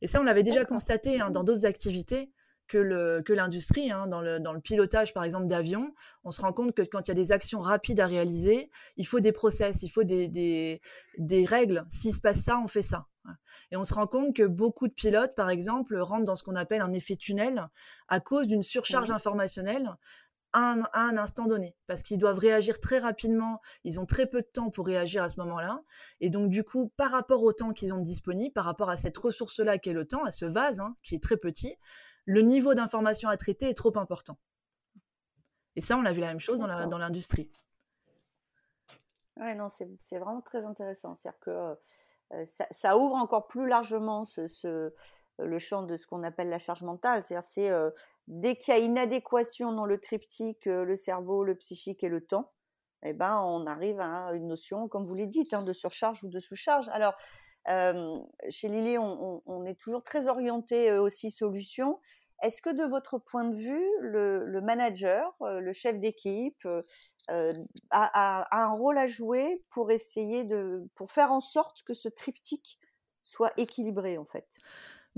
Et 0.00 0.06
ça, 0.06 0.20
on 0.20 0.24
l'avait 0.24 0.42
déjà 0.42 0.64
constaté 0.64 1.20
hein, 1.20 1.30
dans 1.30 1.44
d'autres 1.44 1.66
activités 1.66 2.32
que 2.68 3.32
l'industrie, 3.32 3.90
hein, 3.90 4.06
dans, 4.06 4.20
le, 4.20 4.60
pilotage 4.60 5.14
par 5.14 5.24
exemple 5.24 5.46
d'avions, 5.46 5.94
on 6.24 6.30
se 6.30 6.42
rend 6.42 6.52
compte 6.52 6.74
que 6.74 6.82
quand 6.82 7.06
il 7.06 7.08
y 7.08 7.12
a 7.12 7.14
des 7.14 7.32
actions 7.32 7.60
rapides 7.60 7.98
à 7.98 8.06
réaliser, 8.06 8.70
il 8.96 9.06
faut 9.06 9.20
des 9.20 9.32
process, 9.32 9.82
il 9.82 9.88
faut 9.88 10.04
des, 10.04 10.28
des 10.28 11.44
règles. 11.46 11.86
S'il 11.88 12.14
se 12.14 12.20
passe 12.20 12.42
ça, 12.42 12.60
on 12.62 12.68
fait 12.68 12.82
ça. 12.82 13.06
Et 13.70 13.76
on 13.76 13.84
se 13.84 13.94
rend 13.94 14.06
compte 14.06 14.34
que 14.34 14.42
beaucoup 14.42 14.88
de 14.88 14.92
pilotes, 14.92 15.34
par 15.34 15.50
exemple, 15.50 15.96
rentrent 15.98 16.24
dans 16.24 16.36
ce 16.36 16.42
qu'on 16.42 16.56
appelle 16.56 16.80
un 16.80 16.92
effet 16.92 17.16
tunnel 17.16 17.68
à 18.08 18.20
cause 18.20 18.46
d'une 18.46 18.62
surcharge 18.62 19.10
informationnelle 19.10 19.90
à 20.52 20.76
un, 20.94 21.16
instant 21.18 21.46
donné, 21.46 21.76
parce 21.86 22.02
qu'ils 22.02 22.18
doivent 22.18 22.38
réagir 22.38 22.80
très 22.80 22.98
rapidement, 22.98 23.60
ils 23.84 24.00
ont 24.00 24.06
très 24.06 24.26
peu 24.26 24.40
de 24.40 24.46
temps 24.46 24.70
pour 24.70 24.86
réagir 24.86 25.22
à 25.22 25.28
ce 25.28 25.38
moment-là, 25.40 25.82
et 26.20 26.30
donc 26.30 26.50
du 26.50 26.64
coup, 26.64 26.88
par 26.96 27.10
rapport 27.10 27.42
au 27.42 27.52
temps 27.52 27.72
qu'ils 27.72 27.92
ont 27.92 28.00
disponible, 28.00 28.52
par 28.52 28.64
rapport 28.64 28.90
à 28.90 28.96
cette 28.96 29.16
ressource-là 29.18 29.78
qui 29.78 29.90
est 29.90 29.94
le 29.94 30.06
temps, 30.06 30.24
à 30.24 30.30
ce 30.30 30.46
vase 30.46 30.80
hein, 30.80 30.96
qui 31.02 31.14
est 31.14 31.22
très 31.22 31.36
petit, 31.36 31.76
le 32.24 32.40
niveau 32.42 32.74
d'information 32.74 33.28
à 33.28 33.36
traiter 33.36 33.68
est 33.68 33.74
trop 33.74 33.96
important. 33.98 34.38
Et 35.76 35.80
ça, 35.80 35.96
on 35.96 36.04
a 36.04 36.12
vu 36.12 36.20
la 36.20 36.28
même 36.28 36.40
chose 36.40 36.58
dans 36.58 36.98
l'industrie. 36.98 37.50
Oui, 39.40 39.54
non, 39.54 39.68
c'est 39.68 40.18
vraiment 40.18 40.40
très 40.40 40.64
intéressant. 40.64 41.14
C'est-à-dire 41.14 41.38
que 41.40 41.76
euh, 42.32 42.44
ça, 42.46 42.96
ouvre 42.96 43.14
encore 43.14 43.46
plus 43.46 43.66
largement 43.66 44.24
ce, 44.24 44.92
le 45.38 45.58
champ 45.58 45.82
de 45.82 45.96
ce 45.96 46.06
qu'on 46.06 46.22
appelle 46.22 46.48
la 46.48 46.58
charge 46.58 46.82
mentale. 46.82 47.22
C'est-à-dire, 47.22 47.48
c'est 47.48 47.70
euh, 47.70 47.90
dès 48.26 48.56
qu'il 48.56 48.74
y 48.74 48.76
a 48.76 48.80
inadéquation 48.80 49.72
dans 49.72 49.86
le 49.86 49.98
triptyque, 49.98 50.66
euh, 50.66 50.84
le 50.84 50.96
cerveau, 50.96 51.44
le 51.44 51.54
psychique 51.54 52.02
et 52.04 52.08
le 52.08 52.20
temps, 52.20 52.52
eh 53.04 53.12
ben, 53.12 53.40
on 53.42 53.66
arrive 53.66 54.00
à 54.00 54.32
une 54.34 54.48
notion, 54.48 54.88
comme 54.88 55.06
vous 55.06 55.14
l'avez 55.14 55.28
dit, 55.28 55.48
hein, 55.52 55.62
de 55.62 55.72
surcharge 55.72 56.24
ou 56.24 56.28
de 56.28 56.40
sous-charge. 56.40 56.88
Alors, 56.88 57.14
chez 58.48 58.68
Lily, 58.68 58.96
on, 58.98 59.64
est 59.66 59.78
toujours 59.78 60.02
très 60.02 60.26
orienté 60.26 60.90
aussi 60.92 61.30
solution. 61.30 62.00
Est-ce 62.42 62.62
que 62.62 62.70
de 62.70 62.82
votre 62.84 63.18
point 63.18 63.44
de 63.44 63.54
vue, 63.54 63.86
le, 64.00 64.60
manager, 64.62 65.36
le 65.40 65.72
chef 65.74 66.00
d'équipe, 66.00 66.66
a, 67.28 67.52
a, 67.90 68.62
un 68.62 68.70
rôle 68.70 68.96
à 68.96 69.06
jouer 69.06 69.62
pour 69.70 69.90
essayer 69.90 70.44
de, 70.44 70.88
pour 70.94 71.12
faire 71.12 71.30
en 71.30 71.40
sorte 71.40 71.82
que 71.82 71.92
ce 71.92 72.08
triptyque 72.08 72.80
soit 73.22 73.52
équilibré 73.58 74.16
en 74.16 74.24
fait? 74.24 74.48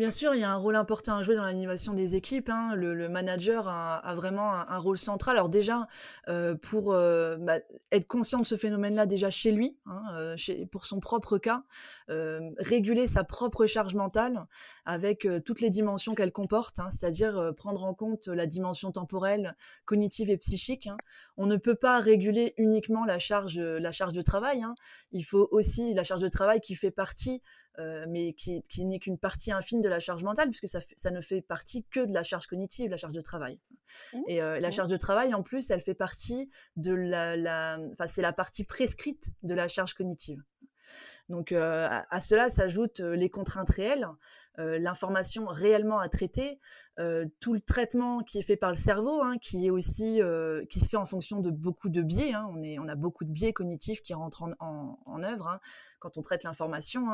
Bien 0.00 0.10
sûr, 0.10 0.34
il 0.34 0.40
y 0.40 0.44
a 0.44 0.50
un 0.50 0.56
rôle 0.56 0.76
important 0.76 1.16
à 1.16 1.22
jouer 1.22 1.34
dans 1.34 1.44
l'animation 1.44 1.92
des 1.92 2.14
équipes. 2.14 2.48
Hein. 2.48 2.74
Le, 2.74 3.10
manager 3.10 3.68
a, 3.68 4.14
vraiment 4.14 4.54
un, 4.54 4.78
rôle 4.78 4.96
central. 4.96 5.36
Alors 5.36 5.50
déjà, 5.50 5.88
euh, 6.28 6.54
pour 6.54 6.94
euh, 6.94 7.36
bah, 7.36 7.58
être 7.92 8.06
conscient 8.06 8.38
de 8.38 8.46
ce 8.46 8.56
phénomène-là 8.56 9.04
déjà 9.04 9.28
chez 9.28 9.52
lui, 9.52 9.76
hein, 9.84 10.02
euh, 10.14 10.36
pour 10.72 10.86
son 10.86 11.00
propre 11.00 11.36
cas, 11.36 11.64
réguler 12.08 13.06
sa 13.06 13.24
propre 13.24 13.66
charge 13.66 13.94
mentale 13.94 14.46
avec 14.86 15.28
toutes 15.44 15.60
les 15.60 15.68
dimensions 15.68 16.14
qu'elle 16.14 16.32
comporte, 16.32 16.78
hein, 16.78 16.88
c'est-à-dire 16.90 17.52
prendre 17.58 17.84
en 17.84 17.92
compte 17.92 18.26
la 18.28 18.46
dimension 18.46 18.92
temporelle, 18.92 19.54
cognitive 19.84 20.30
et 20.30 20.38
psychique. 20.38 20.88
On 21.36 21.44
ne 21.44 21.56
peut 21.56 21.74
pas 21.74 22.00
réguler 22.00 22.54
uniquement 22.56 23.04
la 23.04 23.18
charge, 23.18 23.60
la 23.60 23.92
charge 23.92 24.14
de 24.14 24.22
travail. 24.22 24.64
Il 25.12 25.24
faut 25.24 25.46
aussi 25.50 25.92
la 25.92 26.04
charge 26.04 26.22
de 26.22 26.28
travail 26.28 26.62
qui 26.62 26.74
fait 26.74 26.90
partie 26.90 27.42
euh, 27.78 28.04
mais 28.08 28.34
qui, 28.34 28.62
n'est 28.84 28.98
qu'une 28.98 29.18
partie 29.18 29.52
infime 29.52 29.80
de 29.80 29.88
la 29.88 30.00
charge 30.00 30.24
mentale, 30.24 30.48
puisque 30.48 30.68
ça, 30.68 30.80
ça, 30.96 31.10
ne 31.10 31.20
fait 31.20 31.40
partie 31.40 31.84
que 31.84 32.00
de 32.00 32.12
la 32.12 32.22
charge 32.22 32.46
cognitive, 32.46 32.90
la 32.90 32.96
charge 32.96 33.12
de 33.12 33.20
travail. 33.20 33.60
Mmh. 34.12 34.18
Et 34.26 34.42
euh, 34.42 34.58
la 34.58 34.68
mmh. 34.68 34.72
charge 34.72 34.90
de 34.90 34.96
travail, 34.96 35.34
en 35.34 35.42
plus, 35.42 35.70
elle 35.70 35.80
fait 35.80 35.94
partie 35.94 36.50
de 36.76 36.92
la, 36.92 37.78
enfin, 37.92 38.06
c'est 38.06 38.22
la 38.22 38.32
partie 38.32 38.64
prescrite 38.64 39.30
de 39.42 39.54
la 39.54 39.68
charge 39.68 39.94
cognitive. 39.94 40.42
Donc 41.28 41.52
euh, 41.52 41.88
à, 41.88 42.20
cela 42.20 42.50
s'ajoutent 42.50 43.00
les 43.00 43.30
contraintes 43.30 43.70
réelles, 43.70 44.08
l'information 44.56 45.46
réellement 45.46 46.00
à 46.00 46.08
traiter, 46.08 46.58
euh, 47.00 47.24
tout 47.40 47.54
le 47.54 47.60
traitement 47.60 48.22
qui 48.22 48.38
est 48.38 48.42
fait 48.42 48.58
par 48.58 48.70
le 48.70 48.76
cerveau, 48.76 49.22
hein, 49.22 49.36
qui 49.40 49.66
est 49.66 49.70
aussi 49.70 50.20
euh, 50.20 50.66
qui 50.66 50.80
se 50.80 50.88
fait 50.88 50.98
en 50.98 51.06
fonction 51.06 51.40
de 51.40 51.50
beaucoup 51.50 51.88
de 51.88 52.02
biais. 52.02 52.34
Hein. 52.34 52.46
On, 52.50 52.62
est, 52.62 52.78
on 52.78 52.88
a 52.88 52.94
beaucoup 52.94 53.24
de 53.24 53.30
biais 53.30 53.54
cognitifs 53.54 54.02
qui 54.02 54.12
rentrent 54.12 54.42
en, 54.58 55.22
œuvre 55.22 55.48
hein, 55.48 55.60
quand 55.98 56.18
on 56.18 56.22
traite 56.22 56.44
l'information. 56.44 57.06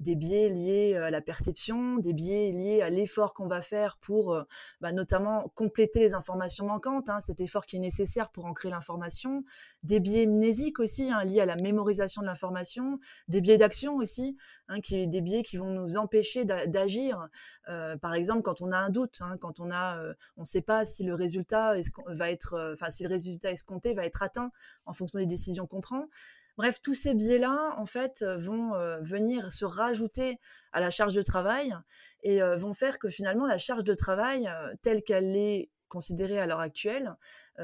Des 0.00 0.14
biais 0.14 0.48
liés 0.48 0.94
à 0.94 1.10
la 1.10 1.20
perception, 1.20 1.98
des 1.98 2.14
biais 2.14 2.50
liés 2.50 2.80
à 2.80 2.88
l'effort 2.88 3.34
qu'on 3.34 3.46
va 3.46 3.60
faire 3.60 3.98
pour, 3.98 4.32
euh, 4.32 4.44
bah, 4.80 4.92
notamment, 4.92 5.52
compléter 5.54 6.00
les 6.00 6.14
informations 6.14 6.66
manquantes. 6.66 7.10
Cet 7.20 7.40
effort 7.40 7.66
qui 7.66 7.76
est 7.76 7.80
nécessaire 7.80 8.30
pour 8.30 8.46
ancrer 8.46 8.70
l'information. 8.70 9.44
Des 9.82 10.00
biais 10.00 10.24
mnésiques 10.24 10.80
aussi 10.80 11.10
liés 11.26 11.40
à 11.40 11.46
la 11.46 11.56
mémorisation 11.56 12.22
de 12.22 12.26
l'information. 12.26 13.00
Des 13.28 13.42
biais 13.42 13.58
d'action 13.58 13.96
aussi, 13.96 14.36
qui, 14.82 15.06
des 15.06 15.20
biais 15.20 15.42
qui 15.42 15.58
vont 15.58 15.70
nous 15.70 15.98
empêcher 15.98 16.44
d'agir. 16.44 17.28
par 17.66 18.14
exemple, 18.14 18.42
quand 18.42 18.62
on 18.62 18.72
a 18.72 18.78
un 18.78 18.90
doute 18.90 19.20
Hein, 19.26 19.36
quand 19.38 19.60
on 19.60 19.70
a, 19.70 19.98
euh, 19.98 20.14
on 20.36 20.42
ne 20.42 20.46
sait 20.46 20.62
pas 20.62 20.84
si 20.84 21.02
le 21.02 21.14
résultat 21.14 21.74
va 22.06 22.30
être, 22.30 22.54
euh, 22.54 22.74
enfin 22.74 22.90
si 22.90 23.02
le 23.02 23.08
résultat 23.08 23.50
escompté 23.50 23.94
va 23.94 24.04
être 24.04 24.22
atteint 24.22 24.50
en 24.84 24.92
fonction 24.92 25.18
des 25.18 25.26
décisions 25.26 25.66
qu'on 25.66 25.80
prend. 25.80 26.08
Bref, 26.56 26.80
tous 26.80 26.94
ces 26.94 27.14
biais-là, 27.14 27.74
en 27.76 27.86
fait, 27.86 28.22
vont 28.22 28.74
euh, 28.74 29.00
venir 29.00 29.52
se 29.52 29.64
rajouter 29.64 30.38
à 30.72 30.80
la 30.80 30.90
charge 30.90 31.14
de 31.14 31.22
travail 31.22 31.74
et 32.22 32.40
vont 32.40 32.72
faire 32.72 32.98
que 32.98 33.08
finalement 33.08 33.46
la 33.46 33.58
charge 33.58 33.84
de 33.84 33.94
travail, 33.94 34.50
telle 34.82 35.04
qu'elle 35.04 35.36
est 35.36 35.70
considérée 35.88 36.40
à 36.40 36.46
l'heure 36.46 36.60
actuelle, 36.60 37.14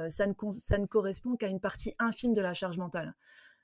ça 0.09 0.27
ne, 0.27 0.35
ça, 0.53 0.79
ne, 0.79 0.87
correspond 0.87 1.35
qu'à 1.35 1.49
une 1.49 1.59
partie 1.59 1.95
infime 1.99 2.33
de 2.33 2.41
la 2.41 2.55
charge 2.55 2.79
mentale. 2.79 3.15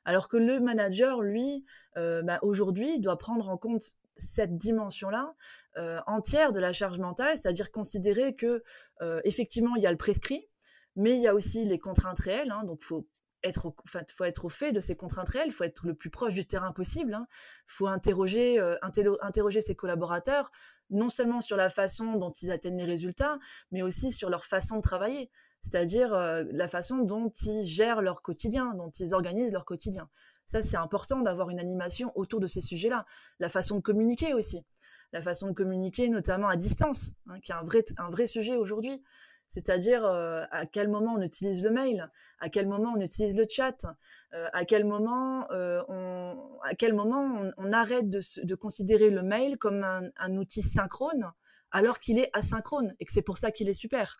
Alors 0.04 0.28
que 0.28 0.36
le 0.36 0.58
manager, 0.58 1.22
lui, 1.22 1.64
bah, 1.94 2.40
aujourd'hui, 2.42 2.98
doit 2.98 3.16
prendre 3.16 3.48
en 3.48 3.56
compte 3.56 3.94
cette 4.18 4.56
dimension-là 4.56 5.34
euh, 5.76 6.00
entière 6.06 6.52
de 6.52 6.60
la 6.60 6.72
charge 6.72 6.98
mentale, 6.98 7.36
c'est-à-dire 7.36 7.70
considérer 7.70 8.34
que 8.34 8.62
euh, 9.00 9.20
effectivement 9.24 9.76
il 9.76 9.82
y 9.82 9.86
a 9.86 9.90
le 9.90 9.96
prescrit, 9.96 10.48
mais 10.96 11.16
il 11.16 11.22
y 11.22 11.28
a 11.28 11.34
aussi 11.34 11.64
les 11.64 11.78
contraintes 11.78 12.18
réelles. 12.18 12.50
Hein, 12.50 12.64
donc 12.64 12.82
faut 12.82 13.06
être, 13.44 13.66
au, 13.66 13.76
faut 13.86 14.24
être 14.24 14.44
au 14.44 14.48
fait 14.48 14.72
de 14.72 14.80
ces 14.80 14.96
contraintes 14.96 15.28
réelles, 15.28 15.52
faut 15.52 15.64
être 15.64 15.86
le 15.86 15.94
plus 15.94 16.10
proche 16.10 16.34
du 16.34 16.46
terrain 16.46 16.72
possible. 16.72 17.14
Hein. 17.14 17.26
faut 17.66 17.86
euh, 17.86 18.76
interroger 18.82 19.60
ses 19.60 19.74
collaborateurs, 19.76 20.50
non 20.90 21.08
seulement 21.08 21.40
sur 21.40 21.56
la 21.56 21.70
façon 21.70 22.14
dont 22.14 22.32
ils 22.42 22.50
atteignent 22.50 22.78
les 22.78 22.84
résultats, 22.84 23.38
mais 23.70 23.82
aussi 23.82 24.10
sur 24.10 24.30
leur 24.30 24.44
façon 24.44 24.76
de 24.76 24.82
travailler, 24.82 25.30
c'est-à-dire 25.62 26.10
la 26.10 26.68
façon 26.68 26.98
dont 26.98 27.30
ils 27.42 27.66
gèrent 27.66 28.00
leur 28.00 28.22
quotidien, 28.22 28.74
dont 28.74 28.90
ils 28.90 29.14
organisent 29.14 29.52
leur 29.52 29.64
quotidien. 29.64 30.08
Ça, 30.48 30.62
c'est 30.62 30.78
important 30.78 31.20
d'avoir 31.20 31.50
une 31.50 31.60
animation 31.60 32.10
autour 32.14 32.40
de 32.40 32.46
ces 32.46 32.62
sujets-là. 32.62 33.04
La 33.38 33.50
façon 33.50 33.76
de 33.76 33.82
communiquer 33.82 34.32
aussi. 34.32 34.64
La 35.12 35.20
façon 35.20 35.48
de 35.48 35.52
communiquer, 35.52 36.08
notamment 36.08 36.48
à 36.48 36.56
distance, 36.56 37.12
hein, 37.28 37.38
qui 37.40 37.52
est 37.52 37.54
un 37.54 37.64
vrai, 37.64 37.84
un 37.98 38.08
vrai 38.08 38.26
sujet 38.26 38.56
aujourd'hui. 38.56 39.02
C'est-à-dire 39.48 40.06
euh, 40.06 40.44
à 40.50 40.64
quel 40.64 40.88
moment 40.88 41.16
on 41.18 41.22
utilise 41.22 41.62
le 41.62 41.70
mail, 41.70 42.10
à 42.40 42.48
quel 42.48 42.66
moment 42.66 42.94
on 42.96 43.00
utilise 43.00 43.36
le 43.36 43.46
chat, 43.46 43.84
euh, 44.32 44.48
à 44.54 44.64
quel 44.64 44.86
moment, 44.86 45.50
euh, 45.50 45.82
on, 45.88 46.58
à 46.62 46.74
quel 46.74 46.94
moment 46.94 47.42
on, 47.58 47.72
arrête 47.74 48.08
de, 48.08 48.54
considérer 48.54 49.10
le 49.10 49.22
mail 49.22 49.58
comme 49.58 49.84
un, 49.84 50.36
outil 50.36 50.62
synchrone 50.62 51.30
alors 51.72 52.00
qu'il 52.00 52.18
est 52.18 52.30
asynchrone 52.32 52.94
et 53.00 53.04
que 53.04 53.12
c'est 53.12 53.22
pour 53.22 53.36
ça 53.36 53.50
qu'il 53.50 53.68
est 53.68 53.74
super? 53.74 54.16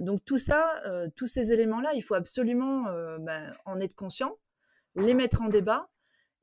donc 0.00 0.24
tout 0.24 0.38
ça, 0.38 0.80
tous 1.16 1.26
ces 1.26 1.50
éléments-là, 1.50 1.92
il 1.94 2.02
faut 2.02 2.14
absolument 2.14 2.84
ben, 3.18 3.52
en 3.64 3.80
être 3.80 3.94
conscient 3.94 4.36
les 4.96 5.14
mettre 5.14 5.42
en 5.42 5.48
débat, 5.48 5.88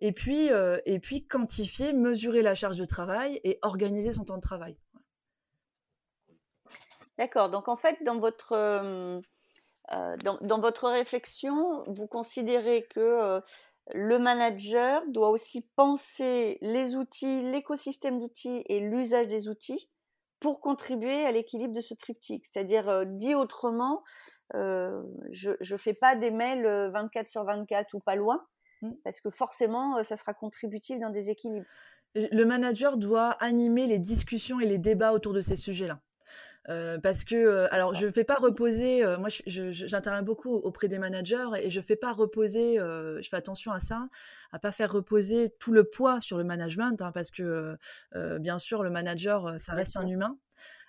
et 0.02 0.12
puis, 0.12 0.52
euh, 0.52 0.80
et 0.86 1.00
puis 1.00 1.28
quantifier, 1.28 1.94
mesurer 1.94 2.42
la 2.42 2.56
charge 2.56 2.78
de 2.78 2.86
travail 2.86 3.40
et 3.44 3.60
organiser 3.62 4.14
son 4.14 4.26
temps 4.26 4.38
de 4.38 4.42
travail. 4.42 4.76
D'accord. 7.20 7.50
Donc 7.50 7.68
en 7.68 7.78
fait, 7.78 7.98
dans 8.04 8.18
votre, 8.18 8.54
euh, 8.54 9.22
euh, 9.94 10.18
dans, 10.24 10.60
votre 10.60 10.90
réflexion, 10.90 11.84
vous 11.86 12.08
considérez 12.08 12.88
que 12.90 13.42
le 13.94 14.18
manager 14.18 15.04
doit 15.08 15.30
aussi 15.30 15.68
penser 15.76 16.58
les 16.62 16.96
outils, 16.96 17.44
l'écosystème 17.44 18.20
d'outils 18.20 18.64
et 18.68 18.80
l'usage 18.80 19.28
des 19.28 19.48
outils 19.48 19.90
pour 20.40 20.62
contribuer 20.62 21.26
à 21.26 21.32
l'équilibre 21.32 21.76
de 21.76 21.82
ce 21.82 21.94
triptyque. 21.94 22.46
C'est-à-dire, 22.46 23.06
dit 23.06 23.36
autrement, 23.36 24.02
je 24.54 25.74
ne 25.74 25.78
fais 25.78 25.94
pas 25.94 26.16
des 26.16 26.32
mails 26.32 26.92
24 26.92 27.28
sur 27.28 27.44
24 27.44 27.94
ou 27.94 28.00
pas 28.00 28.16
loin, 28.16 28.46
mmh. 28.82 28.92
parce 29.04 29.22
que 29.22 29.30
forcément, 29.30 30.04
ça 30.04 30.16
sera 30.16 30.34
contributif 30.34 31.00
d'un 31.00 31.10
déséquilibre. 31.10 31.66
Le 32.16 32.44
manager 32.44 32.98
doit 32.98 33.32
animer 33.40 33.88
les 33.88 34.00
discussions 34.00 34.60
et 34.60 34.66
les 34.66 34.78
débats 34.78 35.14
autour 35.14 35.34
de 35.34 35.40
ces 35.40 35.56
sujets-là. 35.56 36.02
parce 37.02 37.24
que, 37.24 37.68
alors, 37.72 37.94
je 37.96 38.06
ne 38.06 38.12
fais 38.12 38.26
pas 38.26 38.36
reposer, 38.36 39.04
moi 39.18 39.30
j'interviens 39.48 40.22
beaucoup 40.22 40.54
auprès 40.54 40.90
des 40.90 41.00
managers 41.00 41.48
et 41.62 41.70
je 41.70 41.80
ne 41.80 41.86
fais 41.86 41.96
pas 41.96 42.12
reposer, 42.12 42.78
je 42.78 43.28
fais 43.30 43.38
attention 43.38 43.72
à 43.72 43.80
ça, 43.80 44.10
à 44.52 44.60
pas 44.60 44.72
faire 44.72 44.92
reposer 44.92 45.52
tout 45.60 45.72
le 45.72 45.86
poids 45.86 46.20
sur 46.20 46.38
le 46.38 46.44
management, 46.44 47.02
hein, 47.02 47.12
parce 47.14 47.32
que, 47.32 47.78
bien 48.40 48.60
sûr, 48.60 48.84
le 48.84 48.90
manager, 48.90 49.58
ça 49.58 49.74
reste 49.74 49.96
un 49.96 50.08
humain 50.08 50.38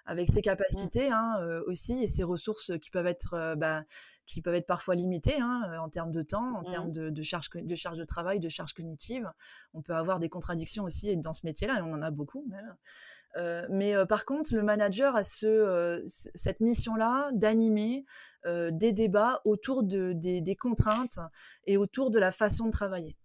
avec 0.05 0.29
ses 0.29 0.41
mmh. 0.41 0.43
capacités 0.43 1.11
hein, 1.11 1.37
aussi 1.67 2.03
et 2.03 2.07
ses 2.07 2.25
ressources 2.25 2.73
qui 2.81 2.91
peuvent 2.91 3.07
être, 3.07 3.55
bah, 3.57 3.85
qui 4.27 4.43
peuvent 4.43 4.55
être 4.55 4.67
parfois 4.67 4.95
limitées 4.95 5.39
hein, 5.41 5.79
en 5.81 5.89
termes 5.89 6.11
de 6.11 6.23
temps, 6.23 6.57
en 6.57 6.65
termes 6.65 6.89
mmh. 6.89 7.11
de, 7.11 7.23
charge, 7.23 7.51
de 7.55 7.75
charge 7.75 7.99
de 7.99 8.05
travail, 8.05 8.41
de 8.41 8.49
charge 8.49 8.73
cognitive. 8.75 9.31
On 9.75 9.83
peut 9.83 9.95
avoir 9.95 10.19
des 10.19 10.29
contradictions 10.29 10.85
aussi 10.85 11.17
dans 11.17 11.33
ce 11.33 11.47
métier-là, 11.47 11.79
et 11.79 11.83
on 11.83 11.93
en 11.93 12.03
a 12.03 12.11
beaucoup 12.11 12.45
même. 12.49 13.69
mais 13.71 13.95
par 14.07 14.25
contre, 14.25 14.55
le 14.55 14.63
manager 14.63 15.15
a 15.15 15.23
ce, 15.23 16.03
cette 16.07 16.61
mission-là 16.61 17.31
d'animer 17.33 18.05
des 18.45 18.93
débats 18.93 19.41
autour 19.45 19.85
de, 19.85 20.13
des, 20.15 20.57
contraintes 20.57 21.19
et 21.67 21.77
autour 21.77 22.11
de 22.11 22.19
la 22.19 22.33
façon 22.33 22.67
de 22.67 22.73
travailler. 22.73 23.17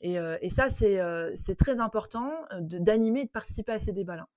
Et, 0.00 0.14
et 0.14 0.50
ça, 0.50 0.70
c'est 0.70 1.56
très 1.56 1.80
important 1.80 2.30
d'animer 2.60 3.22
et 3.22 3.24
de 3.24 3.30
participer 3.30 3.72
à 3.72 3.78
ces 3.80 3.92
débats-là 3.92 4.28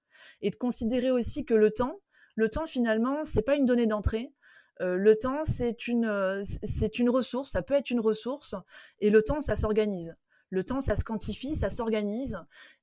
et 0.42 0.50
de 0.50 0.56
considérer 0.56 1.12
aussi 1.12 1.46
que 1.46 1.54
le 1.54 1.72
temps, 1.72 2.00
le 2.36 2.50
temps 2.50 2.68
finalement, 2.68 3.26
c'est 3.26 3.42
pas 3.42 3.56
une 3.56 3.66
donnée 3.66 3.88
d'entrée. 3.88 4.34
le 4.80 5.14
temps, 5.16 5.46
c'est 5.46 5.88
une, 5.88 6.44
c'est 6.44 7.00
une 7.00 7.10
ressource, 7.10 7.52
ça 7.52 7.62
peut 7.62 7.76
être 7.76 7.92
une 7.92 8.02
ressource, 8.02 8.56
et 9.00 9.10
le 9.10 9.22
temps, 9.22 9.42
ça 9.42 9.56
s'organise. 9.56 10.16
Le 10.50 10.64
temps, 10.64 10.82
ça 10.82 10.96
se 10.96 11.04
quantifie, 11.04 11.56
ça 11.56 11.70
s'organise. 11.70 12.40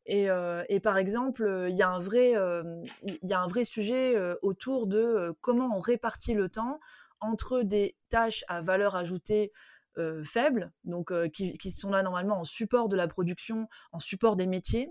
Et, 0.06 0.26
et, 0.68 0.80
par 0.80 0.98
exemple, 0.98 1.66
il 1.68 1.76
y, 1.76 1.82
a 1.82 1.90
un 1.90 2.00
vrai, 2.00 2.32
y 2.32 3.32
a 3.32 3.40
un 3.40 3.46
vrai 3.46 3.64
sujet 3.64 4.16
autour 4.42 4.86
de 4.86 5.34
comment 5.40 5.76
on 5.76 5.80
répartit 5.80 6.34
le 6.34 6.48
temps 6.48 6.80
entre 7.20 7.62
des 7.62 7.96
tâches 8.08 8.44
à 8.48 8.62
valeur 8.62 8.96
ajoutée 8.96 9.52
faibles, 10.24 10.72
donc 10.84 11.12
qui, 11.30 11.56
qui, 11.58 11.70
sont 11.70 11.90
là 11.90 12.02
normalement 12.02 12.40
en 12.40 12.44
support 12.44 12.88
de 12.88 12.96
la 12.96 13.06
production, 13.06 13.68
en 13.92 14.00
support 14.00 14.36
des 14.36 14.46
métiers, 14.46 14.90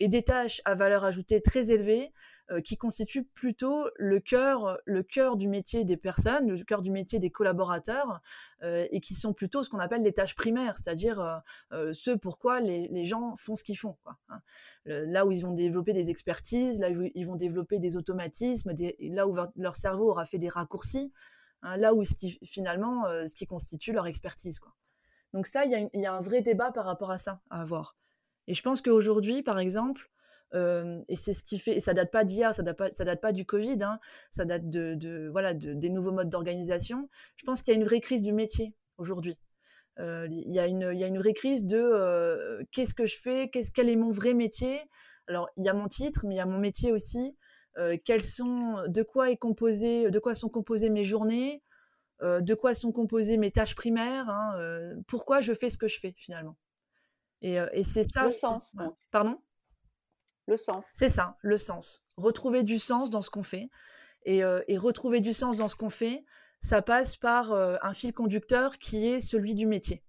et 0.00 0.08
des 0.08 0.22
tâches 0.22 0.60
à 0.64 0.74
valeur 0.74 1.04
ajoutée 1.04 1.40
très 1.40 1.70
élevée 1.70 2.12
euh, 2.50 2.62
qui 2.62 2.78
constituent 2.78 3.24
plutôt 3.24 3.90
le 3.96 4.20
cœur, 4.20 4.78
le 4.86 5.02
cœur 5.02 5.36
du 5.36 5.48
métier 5.48 5.84
des 5.84 5.98
personnes, 5.98 6.50
le 6.50 6.64
cœur 6.64 6.80
du 6.80 6.90
métier 6.90 7.18
des 7.18 7.28
collaborateurs, 7.30 8.20
euh, 8.62 8.86
et 8.90 9.00
qui 9.00 9.14
sont 9.14 9.34
plutôt 9.34 9.62
ce 9.62 9.68
qu'on 9.68 9.78
appelle 9.78 10.02
les 10.02 10.14
tâches 10.14 10.34
primaires, 10.34 10.78
c'est-à-dire 10.78 11.42
euh, 11.72 11.92
ce 11.92 12.10
pourquoi 12.12 12.60
les, 12.60 13.04
gens 13.04 13.36
font 13.36 13.54
ce 13.54 13.62
qu'ils 13.62 13.76
font. 13.76 13.98
Hein. 14.30 14.40
Là 14.86 15.26
où 15.26 15.32
ils 15.32 15.42
vont 15.42 15.52
développer 15.52 15.92
des 15.92 16.08
expertises, 16.08 16.80
là 16.80 16.90
où 16.90 17.10
ils 17.14 17.26
vont 17.26 17.36
développer 17.36 17.78
des 17.78 17.96
automatismes, 17.96 18.72
là 19.00 19.28
où 19.28 19.36
leur 19.56 19.76
cerveau 19.76 20.10
aura 20.10 20.24
fait 20.24 20.38
des 20.38 20.48
raccourcis, 20.48 21.12
hein, 21.62 21.76
là 21.76 21.94
où 21.94 22.02
finalement 22.44 23.04
ce 23.26 23.34
qui 23.34 23.46
constitue 23.46 23.92
leur 23.92 24.06
expertise. 24.06 24.58
Donc 25.34 25.46
ça, 25.46 25.66
il 25.66 25.90
y, 25.92 26.06
a 26.06 26.14
un 26.14 26.20
vrai 26.20 26.40
débat 26.40 26.72
par 26.72 26.86
rapport 26.86 27.10
à 27.10 27.18
ça 27.18 27.40
à 27.50 27.60
avoir. 27.60 27.96
Et 28.48 28.54
je 28.54 28.62
pense 28.62 28.80
qu'aujourd'hui, 28.80 29.42
par 29.42 29.58
exemple, 29.58 30.10
euh, 30.54 31.02
et 31.08 31.16
c'est 31.16 31.34
ce 31.34 31.42
qui 31.42 31.58
fait, 31.58 31.76
et 31.76 31.80
ça 31.80 31.92
date 31.92 32.10
pas 32.10 32.24
d'hier, 32.24 32.54
ça 32.54 32.62
date 32.62 32.78
pas, 32.78 32.90
ça 32.92 33.04
date 33.04 33.20
pas 33.20 33.32
du 33.32 33.44
Covid, 33.44 33.78
hein, 33.82 34.00
ça 34.30 34.46
date 34.46 34.70
de, 34.70 35.28
voilà, 35.30 35.52
de, 35.52 35.74
des 35.74 35.90
nouveaux 35.90 36.12
modes 36.12 36.30
d'organisation. 36.30 37.10
Je 37.36 37.44
pense 37.44 37.60
qu'il 37.60 37.74
y 37.74 37.76
a 37.76 37.80
une 37.80 37.86
vraie 37.86 38.00
crise 38.00 38.22
du 38.22 38.32
métier 38.32 38.74
aujourd'hui. 38.96 39.38
Euh, 39.98 40.26
il 40.30 40.50
y 40.50 40.58
a 40.58 40.66
une, 40.66 40.92
y 40.94 41.04
a 41.04 41.06
une 41.06 41.18
vraie 41.18 41.34
crise 41.34 41.64
de 41.64 41.78
euh, 41.78 42.62
qu'est-ce 42.72 42.94
que 42.94 43.04
je 43.04 43.16
fais, 43.16 43.50
quel 43.50 43.88
est 43.90 43.96
mon 43.96 44.10
vrai 44.10 44.32
métier? 44.32 44.80
Alors 45.26 45.50
il 45.58 45.66
y 45.66 45.68
a 45.68 45.74
mon 45.74 45.88
titre, 45.88 46.24
mais 46.26 46.36
il 46.36 46.38
y 46.38 46.40
a 46.40 46.46
mon 46.46 46.58
métier 46.58 46.90
aussi. 46.90 47.36
Quels 48.04 48.24
sont, 48.24 48.82
de 48.88 49.04
quoi 49.04 49.30
est 49.30 49.36
composé, 49.36 50.10
de 50.10 50.18
quoi 50.18 50.34
sont 50.34 50.48
composées 50.48 50.90
mes 50.90 51.04
journées, 51.04 51.62
de 52.20 52.54
quoi 52.54 52.74
sont 52.74 52.90
composées 52.90 53.36
mes 53.36 53.52
tâches 53.52 53.76
primaires, 53.76 54.28
hein, 54.28 54.96
pourquoi 55.06 55.40
je 55.40 55.52
fais 55.52 55.70
ce 55.70 55.78
que 55.78 55.86
je 55.86 56.00
fais 56.00 56.12
finalement? 56.16 56.56
Et, 57.42 57.58
et 57.72 57.82
c'est 57.82 58.04
ça. 58.04 58.24
Le 58.24 58.30
sens. 58.30 58.62
Pardon? 59.10 59.38
Le 60.48 60.56
sens. 60.56 60.84
C'est 60.94 61.10
ça, 61.10 61.36
le 61.42 61.58
sens. 61.58 62.06
Retrouver 62.16 62.62
du 62.62 62.78
sens 62.78 63.10
dans 63.10 63.20
ce 63.20 63.28
qu'on 63.28 63.42
fait. 63.42 63.68
Et, 64.24 64.42
euh, 64.42 64.62
et, 64.66 64.78
retrouver 64.78 65.20
du 65.20 65.34
sens 65.34 65.56
dans 65.56 65.68
ce 65.68 65.76
qu'on 65.76 65.90
fait, 65.90 66.24
ça 66.58 66.80
passe 66.80 67.16
par 67.16 67.52
euh, 67.52 67.76
un 67.82 67.92
fil 67.92 68.14
conducteur 68.14 68.78
qui 68.78 69.06
est 69.06 69.20
celui 69.20 69.54
du 69.54 69.66
métier. 69.66 70.02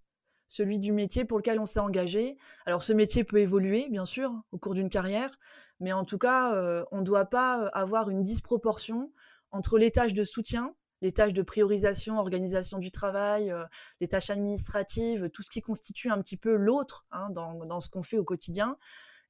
Celui 0.48 0.80
du 0.80 0.94
métier 0.94 1.26
pour 1.26 1.38
lequel 1.38 1.60
on 1.60 1.66
s'est 1.66 1.82
engagé. 1.82 2.38
Alors 2.66 2.84
ce 2.84 2.94
métier 2.94 3.26
peut 3.26 3.40
évoluer, 3.40 3.88
bien 3.90 4.06
sûr, 4.06 4.32
au 4.52 4.58
cours 4.58 4.74
d'une 4.74 4.90
carrière, 4.90 5.38
mais 5.82 5.92
en 5.92 6.06
tout 6.06 6.18
cas, 6.18 6.54
euh, 6.56 6.86
on 6.92 7.00
ne 7.00 7.04
doit 7.04 7.26
pas 7.26 7.68
avoir 7.68 8.10
une 8.10 8.24
disproportion 8.24 9.12
entre 9.52 9.78
les 9.78 9.92
tâches 9.92 10.14
de 10.14 10.24
soutien, 10.24 10.74
les 11.02 11.12
tâches 11.12 11.34
de 11.34 11.42
priorisation, 11.42 12.18
organisation 12.18 12.78
du 12.78 12.92
travail, 12.92 13.54
les 14.02 14.08
tâches 14.08 14.30
administratives, 14.30 15.30
tout 15.30 15.42
ce 15.42 15.50
qui 15.50 15.62
constitue 15.62 16.12
un 16.12 16.22
petit 16.22 16.38
peu 16.38 16.56
l'autre 16.56 17.06
hein, 17.12 17.30
dans, 17.32 17.66
dans, 17.66 17.80
ce 17.80 17.90
qu'on 17.90 18.04
fait 18.04 18.18
au 18.18 18.24
quotidien, 18.24 18.78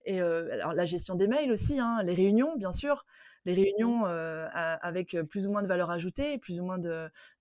et 0.06 0.22
alors 0.22 0.74
la 0.74 0.86
gestion 0.86 1.16
des 1.16 1.28
mails 1.28 1.52
aussi, 1.52 1.80
hein, 1.80 2.02
les 2.04 2.16
réunions, 2.16 2.56
bien 2.56 2.72
sûr, 2.72 3.06
les 3.46 3.54
réunions 3.54 4.06
avec 4.06 5.18
plus 5.30 5.48
ou 5.48 5.52
moins 5.52 5.62
de 5.62 5.68
valeur 5.68 5.90
ajoutée, 5.90 6.38
plus 6.38 6.60
ou 6.60 6.64
moins 6.64 6.80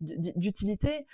d'utilité. 0.00 1.06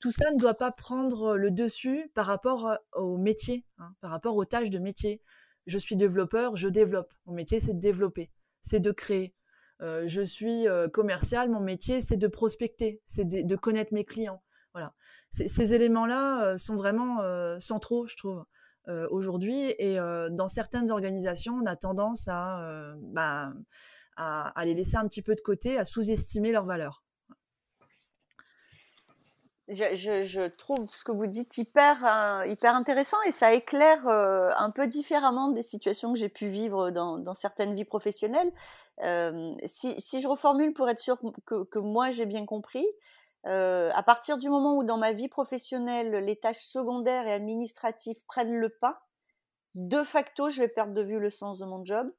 tout 0.00 0.10
ça 0.10 0.30
ne 0.32 0.38
doit 0.38 0.54
pas 0.54 0.72
prendre 0.72 1.36
le 1.36 1.50
dessus 1.50 2.10
par 2.14 2.26
rapport 2.26 2.76
au 2.94 3.16
métier, 3.16 3.64
hein, 3.78 3.94
par 4.00 4.10
rapport 4.10 4.36
aux 4.36 4.44
tâches 4.44 4.70
de 4.70 4.78
métier. 4.78 5.22
Je 5.66 5.78
suis 5.78 5.96
développeur, 5.96 6.56
je 6.56 6.68
développe. 6.68 7.12
Mon 7.26 7.34
métier, 7.34 7.60
c'est 7.60 7.74
de 7.74 7.80
développer, 7.80 8.30
c'est 8.60 8.80
de 8.80 8.90
créer. 8.92 9.34
Je 9.80 10.22
suis 10.22 10.66
commercial, 10.92 11.50
mon 11.50 11.60
métier, 11.60 12.00
c'est 12.00 12.16
de 12.16 12.28
prospecter, 12.28 13.00
c'est 13.04 13.24
de, 13.26 13.56
connaître 13.56 13.94
mes 13.94 14.04
clients. 14.04 14.42
Voilà. 14.72 14.94
ces 15.30 15.74
éléments-là 15.74 16.56
sont 16.58 16.76
vraiment 16.76 17.18
centraux, 17.58 18.06
je 18.06 18.16
trouve. 18.16 18.44
Euh, 18.88 19.06
aujourd'hui. 19.10 19.74
Et 19.78 20.00
euh, 20.00 20.30
dans 20.30 20.48
certaines 20.48 20.90
organisations, 20.90 21.54
on 21.62 21.66
a 21.66 21.76
tendance 21.76 22.28
à, 22.28 22.62
euh, 22.62 22.94
bah, 22.98 23.52
à, 24.16 24.64
les 24.64 24.74
laisser 24.74 24.96
un 24.96 25.06
petit 25.06 25.22
peu 25.22 25.34
de 25.34 25.40
côté, 25.40 25.78
à 25.78 25.84
sous-estimer 25.84 26.50
leur 26.50 26.64
valeur. 26.64 27.04
Je, 29.68 30.48
trouve 30.48 30.90
ce 30.92 31.04
que 31.04 31.12
vous 31.12 31.28
dites 31.28 31.56
hyper, 31.56 32.04
intéressant 32.04 33.16
et 33.28 33.30
ça 33.30 33.52
éclaire 33.52 34.08
un 34.08 34.70
peu 34.70 34.88
différemment 34.88 35.50
des 35.50 35.62
situations 35.62 36.12
que 36.12 36.18
j'ai 36.18 36.28
pu 36.28 36.48
vivre 36.48 36.90
dans, 36.90 37.34
certaines 37.34 37.76
vies 37.76 37.84
professionnelles. 37.84 38.50
Si, 39.64 40.20
je 40.20 40.28
reformule 40.28 40.72
pour 40.74 40.88
être 40.88 40.98
sûr 40.98 41.18
que, 41.46 41.64
que 41.64 41.78
moi 41.78 42.10
j'ai 42.10 42.26
bien 42.26 42.44
compris, 42.46 42.86
à 43.44 44.02
partir 44.04 44.38
du 44.38 44.48
moment 44.48 44.76
où 44.76 44.84
dans 44.84 44.98
ma 44.98 45.12
vie 45.12 45.28
professionnelle, 45.28 46.10
les 46.24 46.36
tâches 46.36 46.64
secondaires 46.64 47.26
et 47.26 47.32
administratives 47.32 48.22
prennent 48.26 48.56
le 48.56 48.68
pas, 48.68 49.02
de 49.74 50.02
facto, 50.02 50.50
je 50.50 50.60
vais 50.60 50.68
perdre 50.68 50.94
de 50.94 51.02
vue 51.02 51.20
le 51.20 51.30
sens 51.30 51.58
de 51.58 51.64
mon 51.64 51.84
job. 51.84 52.12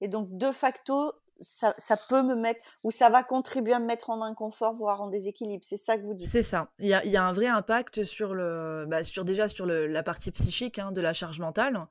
Et 0.00 0.08
donc, 0.08 0.28
de 0.30 0.50
facto, 0.52 1.12
ça, 1.40 1.74
peut 2.08 2.22
me 2.22 2.34
mettre, 2.34 2.60
ou 2.84 2.90
ça 2.90 3.10
va 3.10 3.22
contribuer 3.22 3.74
à 3.74 3.78
me 3.78 3.86
mettre 3.86 4.10
en 4.10 4.22
inconfort, 4.22 4.74
voire 4.74 5.00
en 5.00 5.08
déséquilibre. 5.08 5.64
C'est 5.64 5.76
ça 5.76 5.96
que 5.96 6.02
vous 6.02 6.14
dites. 6.14 6.28
C'est 6.28 6.42
ça. 6.42 6.70
Il 6.78 6.86
y 6.86 6.94
a, 6.94 7.04
y 7.04 7.16
a, 7.16 7.24
un 7.24 7.32
vrai 7.32 7.46
impact 7.46 8.04
sur 8.04 8.34
le, 8.34 8.86
bah, 8.88 9.04
sur 9.04 9.24
déjà 9.24 9.48
sur 9.48 9.66
le, 9.66 9.86
la 9.86 10.02
partie 10.02 10.30
psychique 10.30 10.78
hein, 10.78 10.92
de 10.92 11.00
la 11.00 11.12
charge 11.12 11.38
mentale. 11.40 11.86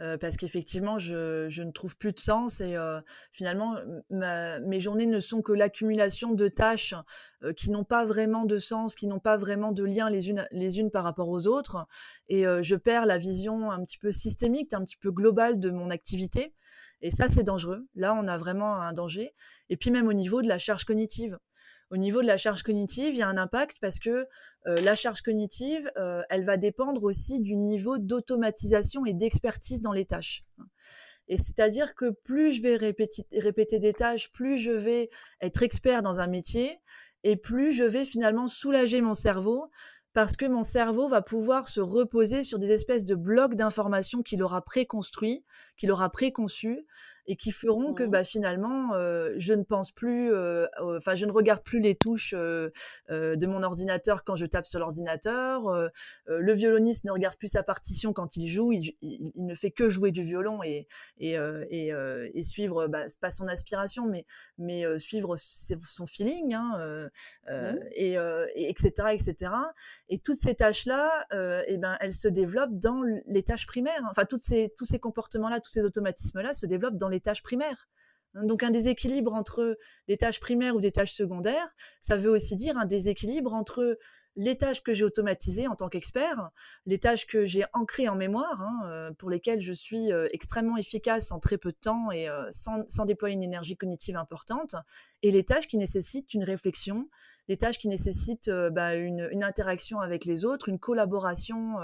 Euh, 0.00 0.16
parce 0.16 0.38
qu'effectivement, 0.38 0.98
je, 0.98 1.46
je, 1.50 1.62
ne 1.62 1.72
trouve 1.72 1.94
plus 1.94 2.12
de 2.12 2.20
sens 2.20 2.62
et 2.62 2.74
euh, 2.74 3.00
finalement, 3.32 3.76
ma, 4.08 4.58
mes 4.60 4.80
journées 4.80 5.04
ne 5.04 5.20
sont 5.20 5.42
que 5.42 5.52
l'accumulation 5.52 6.32
de 6.32 6.48
tâches 6.48 6.94
euh, 7.42 7.52
qui 7.54 7.70
n'ont 7.70 7.84
pas 7.84 8.04
vraiment 8.04 8.44
de 8.44 8.58
sens, 8.58 8.94
qui 8.94 9.06
n'ont 9.06 9.18
pas 9.18 9.36
vraiment 9.36 9.72
de 9.72 9.84
lien 9.84 10.10
les 10.10 10.28
unes, 10.28 10.46
les 10.52 10.78
unes 10.78 10.90
par 10.90 11.04
rapport 11.04 11.28
aux 11.28 11.46
autres. 11.46 11.86
Et 12.28 12.46
euh, 12.46 12.62
je 12.62 12.76
perds 12.76 13.06
la 13.06 13.18
vision 13.18 13.70
un 13.70 13.82
petit 13.84 13.98
peu 13.98 14.10
systémique, 14.10 14.72
un 14.72 14.84
petit 14.84 14.96
peu 14.96 15.10
globale 15.10 15.58
de 15.58 15.70
mon 15.70 15.90
activité. 15.90 16.54
Et 17.02 17.10
ça, 17.10 17.28
c'est 17.28 17.42
dangereux. 17.42 17.86
Là, 17.94 18.14
on 18.14 18.28
a 18.28 18.36
vraiment 18.38 18.74
un 18.76 18.92
danger. 18.92 19.34
Et 19.68 19.76
puis 19.76 19.90
même 19.90 20.06
au 20.06 20.12
niveau 20.12 20.42
de 20.42 20.48
la 20.48 20.58
charge 20.58 20.84
cognitive. 20.84 21.38
Au 21.90 21.96
niveau 21.96 22.22
de 22.22 22.26
la 22.26 22.36
charge 22.36 22.62
cognitive, 22.62 23.14
il 23.14 23.18
y 23.18 23.22
a 23.22 23.28
un 23.28 23.36
impact 23.36 23.78
parce 23.80 23.98
que 23.98 24.28
euh, 24.66 24.76
la 24.82 24.94
charge 24.94 25.22
cognitive, 25.22 25.90
euh, 25.96 26.22
elle 26.30 26.44
va 26.44 26.56
dépendre 26.56 27.02
aussi 27.02 27.40
du 27.40 27.56
niveau 27.56 27.98
d'automatisation 27.98 29.04
et 29.06 29.12
d'expertise 29.12 29.80
dans 29.80 29.92
les 29.92 30.04
tâches. 30.04 30.44
Et 31.26 31.36
c'est-à-dire 31.36 31.94
que 31.94 32.10
plus 32.10 32.52
je 32.52 32.62
vais 32.62 32.76
répéter, 32.76 33.26
répéter 33.32 33.80
des 33.80 33.92
tâches, 33.92 34.30
plus 34.30 34.58
je 34.58 34.70
vais 34.70 35.10
être 35.40 35.62
expert 35.62 36.02
dans 36.02 36.20
un 36.20 36.28
métier 36.28 36.78
et 37.24 37.36
plus 37.36 37.72
je 37.72 37.84
vais 37.84 38.04
finalement 38.04 38.46
soulager 38.46 39.00
mon 39.00 39.14
cerveau 39.14 39.70
parce 40.12 40.36
que 40.36 40.46
mon 40.46 40.62
cerveau 40.62 41.08
va 41.08 41.22
pouvoir 41.22 41.68
se 41.68 41.80
reposer 41.80 42.42
sur 42.42 42.58
des 42.58 42.72
espèces 42.72 43.04
de 43.04 43.14
blocs 43.14 43.54
d'informations 43.54 44.22
qu'il 44.22 44.42
aura 44.42 44.62
préconstruits, 44.62 45.44
qu'il 45.76 45.92
aura 45.92 46.10
préconçus, 46.10 46.84
et 47.30 47.36
qui 47.36 47.52
feront 47.52 47.94
que 47.94 48.02
bah, 48.02 48.24
finalement, 48.24 48.92
euh, 48.94 49.34
je 49.36 49.54
ne 49.54 49.62
pense 49.62 49.92
plus, 49.92 50.34
euh, 50.34 50.66
enfin, 50.80 51.14
je 51.14 51.26
ne 51.26 51.30
regarde 51.30 51.62
plus 51.62 51.78
les 51.78 51.94
touches 51.94 52.34
euh, 52.36 52.70
de 53.08 53.46
mon 53.46 53.62
ordinateur 53.62 54.24
quand 54.24 54.34
je 54.34 54.46
tape 54.46 54.66
sur 54.66 54.80
l'ordinateur. 54.80 55.62
le 56.26 56.52
violoniste 56.52 57.04
ne 57.04 57.12
regarde 57.12 57.36
plus 57.36 57.46
sa 57.46 57.62
partition 57.62 58.12
quand 58.12 58.36
il 58.36 58.48
joue, 58.48 58.72
il, 58.72 58.96
il, 59.00 59.30
il 59.36 59.46
ne 59.46 59.54
fait 59.54 59.70
que 59.70 59.90
jouer 59.90 60.10
du 60.10 60.24
violon 60.24 60.64
et, 60.64 60.88
et, 61.18 61.36
et, 61.70 61.92
et 62.34 62.42
suivre, 62.42 62.88
bah, 62.88 63.04
pas 63.20 63.30
son 63.30 63.46
aspiration, 63.46 64.06
mais, 64.06 64.26
mais 64.58 64.98
suivre 64.98 65.36
son 65.36 66.06
feeling, 66.06 66.54
hein, 66.54 67.08
mmh. 67.48 67.78
et, 67.92 68.14
et, 68.14 68.70
etc., 68.70 68.90
etc. 69.12 69.52
Et 70.08 70.18
toutes 70.18 70.38
ces 70.38 70.56
tâches-là, 70.56 71.26
eh 71.68 71.78
ben, 71.78 71.96
elles 72.00 72.14
se 72.14 72.26
développent 72.26 72.76
dans 72.76 73.02
les 73.26 73.42
tâches 73.44 73.68
primaires. 73.68 74.02
Enfin, 74.10 74.24
toutes 74.24 74.44
ces, 74.44 74.74
tous 74.76 74.86
ces 74.86 74.98
comportements-là, 74.98 75.60
tous 75.60 75.70
ces 75.70 75.82
automatismes-là 75.82 76.54
se 76.54 76.66
développent 76.66 76.96
dans 76.96 77.08
les 77.08 77.19
tâches 77.20 77.42
primaires. 77.42 77.88
Hein, 78.34 78.44
donc 78.44 78.62
un 78.62 78.70
déséquilibre 78.70 79.34
entre 79.34 79.78
des 80.08 80.16
tâches 80.16 80.40
primaires 80.40 80.76
ou 80.76 80.80
des 80.80 80.92
tâches 80.92 81.14
secondaires, 81.14 81.74
ça 82.00 82.16
veut 82.16 82.30
aussi 82.30 82.56
dire 82.56 82.76
un 82.76 82.86
déséquilibre 82.86 83.54
entre 83.54 83.98
les 84.36 84.56
tâches 84.56 84.82
que 84.82 84.94
j'ai 84.94 85.04
automatisées 85.04 85.66
en 85.66 85.74
tant 85.74 85.88
qu'expert, 85.88 86.50
les 86.86 86.98
tâches 86.98 87.26
que 87.26 87.44
j'ai 87.44 87.64
ancrées 87.72 88.08
en 88.08 88.16
mémoire, 88.16 88.60
hein, 88.60 88.80
euh, 88.86 89.10
pour 89.12 89.30
lesquelles 89.30 89.60
je 89.60 89.72
suis 89.72 90.12
euh, 90.12 90.28
extrêmement 90.32 90.76
efficace 90.76 91.32
en 91.32 91.40
très 91.40 91.58
peu 91.58 91.72
de 91.72 91.76
temps 91.76 92.10
et 92.10 92.28
euh, 92.28 92.48
sans, 92.50 93.04
déployer 93.04 93.34
une 93.34 93.42
énergie 93.42 93.76
cognitive 93.76 94.16
importante, 94.16 94.76
et 95.22 95.30
les 95.30 95.44
tâches 95.44 95.66
qui 95.66 95.76
nécessitent 95.76 96.32
une 96.32 96.44
réflexion, 96.44 97.08
les 97.48 97.56
tâches 97.56 97.78
qui 97.78 97.88
nécessitent 97.88 98.50
bah, 98.70 98.94
une, 98.94 99.42
interaction 99.42 99.98
avec 99.98 100.24
les 100.24 100.44
autres, 100.44 100.68
une 100.68 100.78
collaboration, 100.78 101.78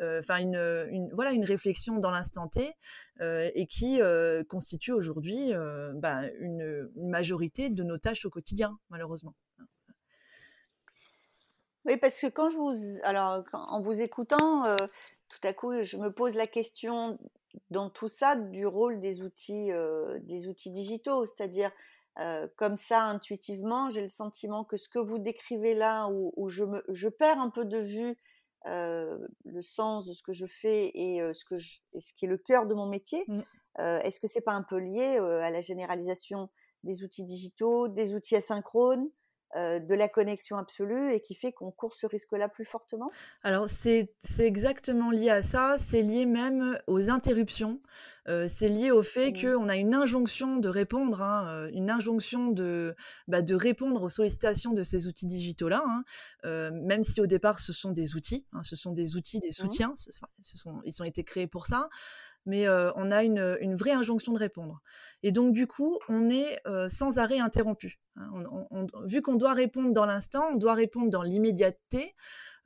enfin 0.00 0.38
une, 0.38 1.10
voilà 1.12 1.32
une 1.32 1.44
réflexion 1.44 1.98
dans 1.98 2.10
l'instant 2.10 2.48
T, 2.48 2.72
et 3.20 3.66
qui 3.66 4.00
constituent 4.48 4.94
aujourd'hui 4.94 5.52
bah, 5.96 6.22
une 6.40 6.88
majorité 6.96 7.68
de 7.68 7.82
nos 7.82 7.98
tâches 7.98 8.24
au 8.24 8.30
quotidien, 8.30 8.78
malheureusement. 8.88 9.34
Oui, 11.84 11.98
parce 11.98 12.18
que 12.18 12.26
quand 12.26 12.48
je 12.48 12.56
vous, 12.56 12.98
alors 13.02 13.44
en 13.52 13.80
vous 13.80 14.00
écoutant, 14.00 14.64
euh, 14.64 14.76
tout 15.28 15.40
à 15.46 15.52
coup, 15.52 15.82
je 15.82 15.96
me 15.98 16.10
pose 16.10 16.34
la 16.34 16.46
question 16.46 17.18
dans 17.70 17.90
tout 17.90 18.08
ça 18.08 18.36
du 18.36 18.66
rôle 18.66 19.00
des 19.00 19.22
outils, 19.22 19.70
euh, 19.70 20.18
des 20.22 20.48
outils 20.48 20.70
digitaux, 20.70 21.26
c'est-à-dire 21.26 21.70
euh, 22.20 22.48
comme 22.56 22.76
ça 22.76 23.02
intuitivement, 23.02 23.90
j'ai 23.90 24.00
le 24.00 24.08
sentiment 24.08 24.64
que 24.64 24.76
ce 24.76 24.88
que 24.88 24.98
vous 24.98 25.18
décrivez 25.18 25.74
là, 25.74 26.08
où, 26.08 26.48
je, 26.48 26.64
me, 26.64 26.82
je 26.88 27.08
perds 27.08 27.40
un 27.40 27.50
peu 27.50 27.64
de 27.64 27.78
vue 27.78 28.18
le 28.66 29.60
sens 29.60 30.06
de 30.06 30.14
ce 30.14 30.22
que 30.22 30.32
je 30.32 30.46
fais 30.46 30.90
et 30.94 31.20
ce 31.34 31.44
que 31.44 31.58
je, 31.58 31.80
ce 31.98 32.14
qui 32.14 32.24
est 32.24 32.28
le 32.28 32.38
cœur 32.38 32.64
de 32.64 32.72
mon 32.72 32.86
métier, 32.86 33.24
mmh. 33.28 33.40
est-ce 33.78 34.20
que 34.20 34.26
c'est 34.26 34.40
pas 34.40 34.54
un 34.54 34.62
peu 34.62 34.78
lié 34.78 35.18
à 35.18 35.50
la 35.50 35.60
généralisation 35.60 36.48
des 36.82 37.02
outils 37.02 37.24
digitaux, 37.24 37.88
des 37.88 38.14
outils 38.14 38.36
asynchrones? 38.36 39.10
Euh, 39.56 39.78
de 39.78 39.94
la 39.94 40.08
connexion 40.08 40.56
absolue 40.56 41.12
et 41.12 41.20
qui 41.20 41.36
fait 41.36 41.52
qu'on 41.52 41.70
court 41.70 41.94
ce 41.94 42.08
risque-là 42.08 42.48
plus 42.48 42.64
fortement? 42.64 43.06
Alors 43.44 43.68
c'est 43.68 44.08
exactement 44.40 45.12
lié 45.12 45.30
à 45.30 45.42
ça, 45.42 45.76
c'est 45.78 46.02
lié 46.02 46.26
même 46.26 46.76
aux 46.88 47.08
interruptions, 47.08 47.80
euh, 48.26 48.46
c'est 48.48 48.68
lié 48.68 48.90
au 48.90 49.04
fait 49.04 49.30
mmh. 49.30 49.40
qu'on 49.40 49.68
a 49.68 49.76
une 49.76 49.94
injonction 49.94 50.56
de 50.56 50.68
répondre, 50.68 51.22
hein, 51.22 51.46
euh, 51.46 51.70
une 51.72 51.88
injonction 51.88 52.48
de, 52.48 52.96
bah, 53.28 53.42
de 53.42 53.54
répondre 53.54 54.02
aux 54.02 54.08
sollicitations 54.08 54.72
de 54.72 54.82
ces 54.82 55.06
outils 55.06 55.26
digitaux-là, 55.26 55.84
hein, 55.86 56.02
même 56.72 57.04
si 57.04 57.20
au 57.20 57.26
départ 57.26 57.60
ce 57.60 57.72
sont 57.72 57.92
des 57.92 58.16
outils, 58.16 58.44
hein, 58.54 58.64
ce 58.64 58.74
sont 58.74 58.90
des 58.90 59.14
outils, 59.14 59.38
des 59.38 59.50
mmh. 59.50 59.52
soutiens, 59.52 59.94
ce 59.96 60.58
sont, 60.58 60.80
ils 60.84 61.00
ont 61.00 61.04
été 61.04 61.22
créés 61.22 61.46
pour 61.46 61.66
ça 61.66 61.88
mais 62.46 62.68
on 62.68 63.10
a 63.10 63.22
une, 63.22 63.76
vraie 63.76 63.92
injonction 63.92 64.32
de 64.32 64.38
répondre. 64.38 64.80
Et 65.22 65.32
donc, 65.32 65.54
du 65.54 65.66
coup, 65.66 65.98
on 66.08 66.30
est 66.30 66.58
sans 66.88 67.18
arrêt 67.18 67.38
interrompu. 67.38 67.98
Hein. 68.16 68.30
vu 69.06 69.22
qu'on 69.22 69.36
doit 69.36 69.54
répondre 69.54 69.92
dans 69.92 70.06
l'instant, 70.06 70.44
on 70.52 70.56
doit 70.56 70.74
répondre 70.74 71.10
dans 71.10 71.22
l'immédiateté, 71.22 72.14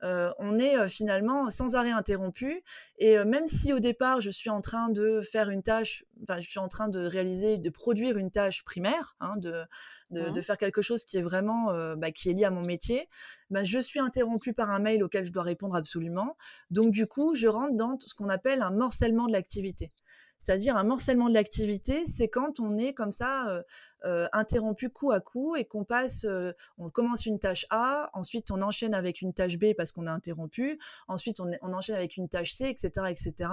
on 0.01 0.57
est 0.59 0.87
finalement 0.87 1.49
sans 1.49 1.75
arrêt 1.75 1.91
interrompu. 1.91 2.63
Et 2.97 3.17
même 3.25 3.47
si 3.47 3.73
au 3.73 3.79
départ, 3.79 4.21
je 4.21 4.29
suis 4.29 4.49
en 4.49 4.61
train 4.61 4.89
de 4.89 5.21
faire 5.21 5.49
une 5.49 5.63
tâche, 5.63 6.05
enfin, 6.23 6.39
je 6.39 6.49
suis 6.49 6.59
en 6.59 6.67
train 6.67 6.87
de 6.87 6.99
réaliser, 7.05 7.57
de 7.57 7.69
produire 7.69 8.17
une 8.17 8.31
tâche 8.31 8.63
primaire, 8.63 9.15
hein, 9.19 9.35
de, 9.37 9.63
de, 10.11 10.29
mmh. 10.29 10.41
faire 10.41 10.57
quelque 10.57 10.81
chose 10.81 11.05
qui 11.05 11.17
est 11.17 11.21
vraiment 11.21 11.71
euh, 11.71 11.95
bah, 11.95 12.11
qui 12.11 12.29
est 12.29 12.33
lié 12.33 12.45
à 12.45 12.51
mon 12.51 12.61
métier, 12.61 13.07
bah, 13.49 13.63
je 13.63 13.79
suis 13.79 13.99
interrompue 13.99 14.53
par 14.53 14.69
un 14.69 14.79
mail 14.79 15.03
auquel 15.03 15.25
je 15.25 15.31
dois 15.31 15.43
répondre 15.43 15.75
absolument. 15.75 16.37
Donc 16.71 16.91
du 16.91 17.07
coup, 17.07 17.35
je 17.35 17.47
rentre 17.47 17.75
dans 17.75 17.99
ce 17.99 18.15
qu'on 18.15 18.29
appelle 18.29 18.61
un 18.61 18.71
morcellement 18.71 19.27
de 19.27 19.33
l'activité. 19.33 19.91
C'est-à-dire 20.39 20.77
un 20.77 20.85
morcellement 20.85 21.27
de 21.27 21.33
l'activité, 21.33 22.05
c'est 22.05 22.29
quand 22.29 22.61
on 22.61 22.77
est 22.77 22.93
comme 22.93 23.11
ça 23.11 23.49
euh, 23.49 23.61
euh, 24.05 24.25
interrompu 24.31 24.89
coup 24.89 25.11
à 25.11 25.19
coup 25.19 25.57
et 25.57 25.65
qu'on 25.65 25.83
passe, 25.83 26.23
euh, 26.23 26.53
on 26.77 26.89
commence 26.89 27.25
une 27.25 27.39
tâche 27.39 27.65
A, 27.69 28.09
ensuite 28.13 28.49
on 28.49 28.61
enchaîne 28.61 28.93
avec 28.93 29.21
une 29.21 29.33
tâche 29.33 29.57
B 29.57 29.73
parce 29.75 29.91
qu'on 29.91 30.07
a 30.07 30.11
interrompu, 30.11 30.79
ensuite 31.09 31.41
on, 31.41 31.73
enchaîne 31.73 31.97
avec 31.97 32.15
une 32.15 32.29
tâche 32.29 32.53
C, 32.53 32.69
etc., 32.69 33.07
etc. 33.09 33.51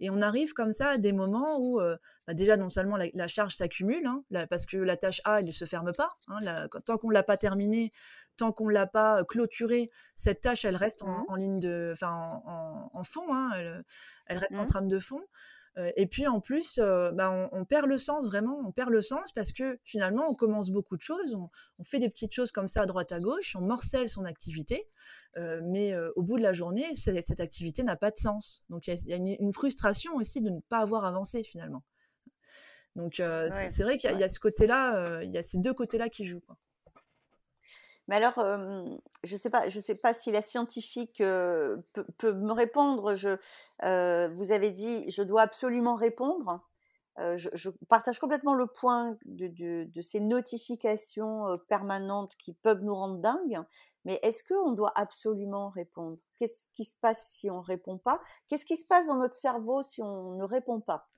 Et 0.00 0.08
on 0.08 0.22
arrive 0.22 0.54
comme 0.54 0.72
ça 0.72 0.88
à 0.88 0.96
des 0.96 1.12
moments 1.12 1.58
où 1.60 1.78
bah, 2.26 2.32
déjà 2.32 2.56
non 2.56 2.70
seulement 2.70 2.96
la, 2.96 3.28
charge 3.28 3.54
s'accumule, 3.54 4.06
hein, 4.06 4.24
parce 4.48 4.64
que 4.64 4.78
la 4.78 4.96
tâche 4.96 5.20
A 5.24 5.40
elle 5.40 5.46
ne 5.46 5.52
se 5.52 5.66
ferme 5.66 5.92
pas, 5.92 6.16
hein, 6.28 6.68
tant 6.86 6.96
qu'on 6.96 7.10
l'a 7.10 7.22
pas 7.22 7.36
terminée, 7.36 7.92
tant 8.38 8.50
qu'on 8.50 8.68
l'a 8.68 8.86
pas 8.86 9.24
clôturée, 9.24 9.90
cette 10.14 10.40
tâche 10.40 10.64
elle 10.64 10.76
reste 10.76 11.02
en, 11.02 11.26
mmh. 11.28 11.38
ligne 11.38 11.60
de, 11.60 11.90
enfin 11.92 12.42
en, 12.46 13.04
fond, 13.04 13.34
hein, 13.34 13.50
elle, 14.26 14.38
reste 14.38 14.58
en 14.58 14.62
mmh. 14.62 14.66
trame 14.66 14.88
de 14.88 14.98
fond 14.98 15.22
et 15.96 16.06
puis 16.06 16.26
en 16.26 16.40
plus, 16.40 16.78
bah, 16.78 17.48
on, 17.52 17.64
perd 17.64 17.86
le 17.86 17.98
sens 17.98 18.26
vraiment, 18.26 18.60
on 18.64 18.70
perd 18.70 18.90
le 18.90 19.02
sens 19.02 19.32
parce 19.32 19.52
que 19.52 19.78
finalement, 19.82 20.28
on 20.28 20.34
commence 20.34 20.70
beaucoup 20.70 20.96
de 20.96 21.02
choses, 21.02 21.34
on, 21.34 21.84
fait 21.84 21.98
des 21.98 22.08
petites 22.08 22.32
choses 22.32 22.52
comme 22.52 22.68
ça 22.68 22.82
à 22.82 22.86
droite 22.86 23.10
à 23.12 23.18
gauche, 23.18 23.56
on 23.56 23.60
morcelle 23.60 24.08
son 24.08 24.24
activité, 24.24 24.88
mais 25.36 25.96
au 26.14 26.22
bout 26.22 26.36
de 26.36 26.42
la 26.42 26.52
journée, 26.52 26.94
cette, 26.94 27.40
activité 27.40 27.82
n'a 27.82 27.96
pas 27.96 28.10
de 28.10 28.18
sens. 28.18 28.64
Donc 28.68 28.86
il 28.86 29.08
y 29.08 29.12
a, 29.12 29.16
une, 29.16 29.52
frustration 29.52 30.14
aussi 30.14 30.40
de 30.40 30.50
ne 30.50 30.60
pas 30.60 30.78
avoir 30.78 31.04
avancé 31.04 31.42
finalement. 31.42 31.82
Donc 32.94 33.14
c'est 33.16 33.82
vrai 33.82 33.98
qu'il 33.98 34.18
y, 34.18 34.24
a 34.24 34.28
ce 34.28 34.38
côté-là, 34.38 35.22
il 35.22 35.32
y 35.32 35.38
a 35.38 35.42
ces 35.42 35.58
deux 35.58 35.74
côtés-là 35.74 36.08
qui 36.08 36.24
jouent. 36.24 36.44
Mais 38.08 38.16
alors, 38.16 38.34
je 38.36 39.34
ne 39.34 39.38
sais, 39.38 39.50
pas, 39.50 39.68
je 39.68 39.80
sais 39.80 39.94
pas 39.94 40.12
si 40.12 40.30
la 40.30 40.42
scientifique 40.42 41.18
peut, 41.18 41.82
me 42.22 42.52
répondre. 42.52 43.14
Je, 43.14 43.36
vous 43.80 44.52
avez 44.52 44.70
dit, 44.70 45.10
je 45.10 45.22
dois 45.22 45.42
absolument 45.42 45.94
répondre. 45.94 46.60
Je, 47.16 47.70
partage 47.88 48.18
complètement 48.18 48.54
le 48.54 48.66
point 48.66 49.16
de, 49.24 49.46
de, 49.84 50.02
ces 50.02 50.20
notifications 50.20 51.46
permanentes 51.68 52.34
qui 52.36 52.52
peuvent 52.52 52.82
nous 52.82 52.94
rendre 52.94 53.18
dingues. 53.18 53.60
Mais 54.04 54.20
est-ce 54.22 54.44
qu'on 54.44 54.72
doit 54.72 54.92
absolument 54.96 55.70
répondre? 55.70 56.18
Qu'est-ce 56.36 56.66
qui 56.74 56.84
se 56.84 56.96
passe 57.00 57.26
si 57.26 57.50
on 57.50 57.60
ne 57.60 57.64
répond 57.64 57.98
pas? 57.98 58.20
Qu'est-ce 58.48 58.66
qui 58.66 58.76
se 58.76 58.84
passe 58.84 59.06
dans 59.06 59.16
notre 59.16 59.34
cerveau 59.34 59.82
si 59.82 60.02
on 60.02 60.32
ne 60.32 60.44
répond 60.44 60.80
pas? 60.80 61.08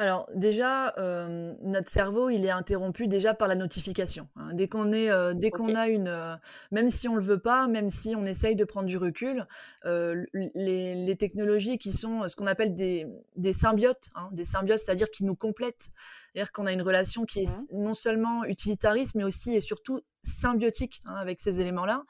Alors 0.00 0.30
déjà, 0.34 0.94
euh, 0.96 1.52
notre 1.60 1.90
cerveau, 1.90 2.30
il 2.30 2.46
est 2.46 2.50
interrompu 2.50 3.06
déjà 3.06 3.34
par 3.34 3.48
la 3.48 3.54
notification. 3.54 4.28
Hein. 4.34 4.54
Dès 4.54 4.66
qu'on 4.66 4.92
est, 4.92 5.10
euh, 5.10 5.34
dès 5.34 5.50
qu'on 5.50 5.74
a 5.74 5.88
une, 5.88 6.08
euh, 6.08 6.36
même 6.70 6.88
si 6.88 7.06
on 7.06 7.16
le 7.16 7.20
veut 7.20 7.38
pas, 7.38 7.68
même 7.68 7.90
si 7.90 8.16
on 8.16 8.24
essaye 8.24 8.56
de 8.56 8.64
prendre 8.64 8.86
du 8.86 8.96
recul, 8.96 9.46
les, 9.84 11.16
technologies 11.18 11.76
qui 11.76 11.92
sont 11.92 12.26
ce 12.30 12.34
qu'on 12.34 12.46
appelle 12.46 12.74
des, 12.74 13.06
des 13.36 13.52
symbiotes, 13.52 14.08
hein, 14.14 14.30
des 14.32 14.44
symbiotes, 14.44 14.80
c'est-à-dire 14.80 15.10
qui 15.10 15.22
nous 15.22 15.34
complètent, 15.34 15.90
c'est-à-dire 16.32 16.50
qu'on 16.50 16.64
a 16.64 16.72
une 16.72 16.80
relation 16.80 17.26
qui 17.26 17.40
est 17.40 17.50
non 17.70 17.92
seulement 17.92 18.44
utilitariste, 18.44 19.14
mais 19.16 19.24
aussi 19.24 19.54
et 19.54 19.60
surtout 19.60 20.00
symbiotique 20.22 21.00
hein, 21.04 21.14
avec 21.14 21.40
ces 21.40 21.60
éléments-là. 21.60 22.04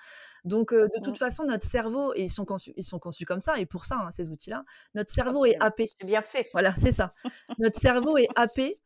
Donc, 0.44 0.72
de 0.72 0.88
toute 1.02 1.14
mmh. 1.14 1.16
façon, 1.16 1.44
notre 1.44 1.66
cerveau, 1.66 2.14
et 2.14 2.22
ils 2.22 2.30
sont 2.30 2.44
conçus, 2.44 2.72
ils 2.76 2.84
sont 2.84 2.98
conçus 2.98 3.26
comme 3.26 3.40
ça, 3.40 3.58
et 3.58 3.66
pour 3.66 3.84
ça, 3.84 3.96
hein, 3.98 4.10
ces 4.10 4.30
outils-là, 4.30 4.64
notre 4.94 5.12
cerveau 5.12 5.44
est 5.44 5.56
happé. 5.60 5.90
C'est 6.00 6.06
bien 6.06 6.22
fait. 6.22 6.48
Voilà, 6.52 6.72
c'est 6.72 6.92
ça. 6.92 7.14
notre 7.58 7.78
cerveau 7.78 8.16
est 8.16 8.28
happé 8.36 8.80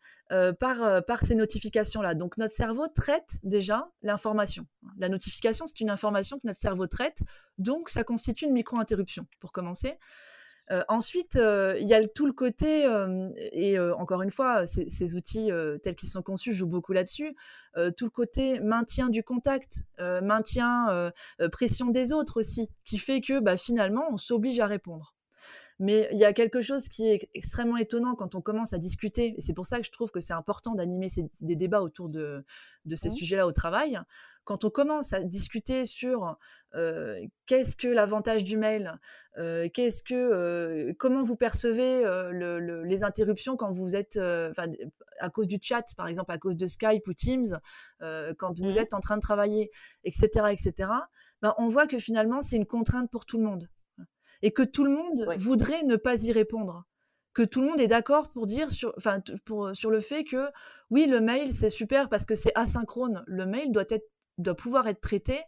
par, 0.59 1.05
par 1.05 1.21
ces 1.21 1.37
notifications-là. 1.37 2.15
Donc, 2.15 2.39
notre 2.39 2.55
cerveau 2.55 2.89
traite 2.89 3.39
déjà 3.45 3.89
l'information. 4.03 4.67
La 4.99 5.09
notification, 5.09 5.67
c'est 5.67 5.81
une 5.81 5.91
information 5.91 6.39
que 6.39 6.47
notre 6.47 6.61
cerveau 6.61 6.89
traite, 6.89 7.21
donc 7.59 7.89
ça 7.89 8.03
constitue 8.03 8.47
une 8.47 8.53
micro-interruption, 8.53 9.27
pour 9.39 9.53
commencer 9.53 9.99
ensuite, 10.89 11.35
il 11.35 11.87
y 11.87 11.95
a 11.95 12.07
tout 12.09 12.27
le 12.27 12.33
côté, 12.33 12.85
et 13.53 13.79
encore 13.79 14.23
une 14.23 14.31
fois, 14.31 14.67
ces, 14.67 15.15
outils 15.15 15.51
tels 15.83 15.97
qu'ils 15.97 16.09
sont 16.09 16.23
conçus 16.23 16.53
jouent 16.53 16.67
beaucoup 16.67 16.93
là-dessus, 16.93 17.37
tout 17.97 18.05
le 18.05 18.11
côté 18.11 18.61
maintien 18.61 19.09
du 19.09 19.23
contact, 19.23 19.83
maintien, 19.99 21.13
pression 21.53 21.87
des 21.87 22.13
autres 22.13 22.41
aussi, 22.41 22.71
qui 22.85 22.99
fait 22.99 23.21
que 23.21 23.41
bah, 23.41 23.57
finalement, 23.57 24.05
on 24.11 24.17
s'oblige 24.17 24.61
à 24.61 24.67
répondre. 24.67 25.14
Mais 25.81 26.09
il 26.13 26.19
y 26.19 26.25
a 26.25 26.33
quelque 26.33 26.61
chose 26.61 26.89
qui 26.89 27.09
est 27.09 27.29
extrêmement 27.35 27.77
étonnant 27.77 28.15
quand 28.15 28.35
on 28.37 28.41
commence 28.41 28.73
à 28.73 28.79
discuter, 28.79 29.35
et 29.37 29.41
c'est 29.41 29.55
pour 29.55 29.67
ça 29.67 29.81
que 29.81 29.87
je 29.87 29.91
trouve 29.91 30.11
que 30.13 30.21
c'est 30.21 30.33
important 30.33 30.75
d'animer 30.75 31.09
des 31.41 31.57
débats 31.57 31.83
autour 31.83 32.09
de, 32.09 32.45
ces 32.95 33.09
mmh. 33.09 33.17
sujets-là 33.17 33.47
au 33.47 33.53
travail. 33.53 33.99
Quand 34.45 34.65
on 34.65 34.71
commence 34.71 35.13
à 35.13 35.25
discuter 35.25 35.85
sur 35.85 36.39
qu'est-ce 37.47 37.77
que 37.77 37.89
l'avantage 37.89 38.45
du 38.45 38.57
mail, 38.57 39.01
qu'est-ce 39.37 40.05
que, 40.05 40.93
comment 40.93 41.23
vous 41.23 41.37
percevez 41.37 42.05
les 42.85 43.03
interruptions 43.03 43.57
quand 43.57 43.73
vous 43.73 43.97
êtes, 43.97 44.17
à 44.17 45.31
cause 45.31 45.49
du 45.49 45.59
chat, 45.61 45.85
par 45.97 46.07
exemple, 46.07 46.31
à 46.31 46.39
cause 46.39 46.57
de 46.57 46.67
Skype 46.67 47.07
ou 47.09 47.15
Teams, 47.15 47.59
quand 48.01 48.57
vous 48.59 48.73
mmh. 48.75 48.79
êtes 48.79 48.95
en 48.95 49.01
train 49.01 49.17
de 49.17 49.23
travailler, 49.23 49.73
etc., 50.05 50.29
etc. 50.53 50.91
Ben, 51.43 51.53
on 51.59 51.67
voit 51.69 51.89
que 51.89 51.99
finalement 51.99 52.43
c'est 52.43 52.57
une 52.57 52.67
contrainte 52.67 53.11
pour 53.11 53.27
tout 53.27 53.39
le 53.39 53.45
monde 53.45 53.69
et 54.45 54.53
que 54.53 54.63
tout 54.63 54.85
le 54.85 54.91
monde 54.91 55.27
voudrait 55.39 55.85
ne 55.85 55.97
pas 55.97 56.23
y 56.23 56.31
répondre. 56.31 56.85
Que 57.33 57.43
tout 57.43 57.63
le 57.63 57.69
monde 57.69 57.81
est 57.81 57.89
d'accord 57.89 58.31
pour 58.31 58.47
dire 58.47 58.71
sur, 58.71 58.93
enfin, 58.99 59.21
pour, 59.47 59.75
sur 59.75 59.91
le 59.91 60.01
fait 60.01 60.23
que 60.23 60.51
oui, 60.91 61.07
le 61.07 61.23
mail 61.23 61.53
c'est 61.53 61.71
super 61.71 62.11
parce 62.11 62.27
que 62.27 62.35
c'est 62.35 62.53
asynchrone. 62.55 63.25
Le 63.27 63.47
mail 63.47 63.73
doit 63.73 63.87
être, 63.89 64.07
doit 64.37 64.55
pouvoir 64.55 64.87
être 64.87 65.01
traité 65.01 65.41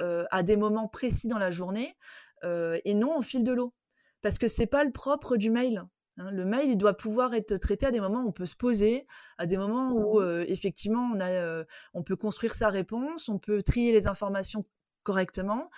euh, 0.00 0.24
à 0.30 0.42
des 0.42 0.56
moments 0.56 0.86
précis 0.86 1.28
dans 1.28 1.38
la 1.38 1.50
journée 1.50 1.96
euh, 2.44 2.78
et 2.84 2.92
non 2.92 3.16
au 3.16 3.22
fil 3.22 3.42
de 3.42 3.52
l'eau. 3.52 3.72
Parce 4.20 4.38
que 4.38 4.48
c'est 4.48 4.66
pas 4.66 4.84
le 4.84 4.92
propre 4.92 5.38
du 5.38 5.50
mail. 5.50 5.82
Hein. 6.18 6.30
Le 6.30 6.44
mail, 6.44 6.68
il 6.68 6.76
doit 6.76 6.94
pouvoir 6.94 7.32
être 7.32 7.56
traité 7.56 7.86
à 7.86 7.90
des 7.90 8.00
moments 8.00 8.22
où 8.22 8.28
on 8.28 8.32
peut 8.32 8.44
se 8.44 8.54
poser, 8.54 9.06
à 9.38 9.46
des 9.46 9.56
moments 9.56 9.92
où 9.92 10.20
mmh 10.20 10.24
euh, 10.24 10.44
effectivement 10.46 11.10
on, 11.14 11.20
a, 11.20 11.64
on 11.94 12.02
peut 12.02 12.16
construire 12.16 12.54
sa 12.54 12.68
réponse, 12.68 13.30
on 13.30 13.38
peut 13.38 13.62
trier 13.62 13.92
les 13.92 14.06
informations 14.06 14.66
correctement. 15.02 15.70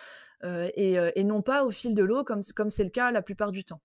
Euh, 0.44 0.68
euh, 0.78 1.10
et, 1.14 1.24
non 1.24 1.42
pas 1.42 1.64
au 1.64 1.70
fil 1.70 1.94
de 1.94 2.02
l'eau 2.02 2.22
comme 2.22 2.42
comme 2.54 2.70
c'est 2.70 2.84
le 2.84 2.90
cas 2.90 3.10
la 3.10 3.22
plupart 3.22 3.52
du 3.52 3.64
temps. 3.64 3.80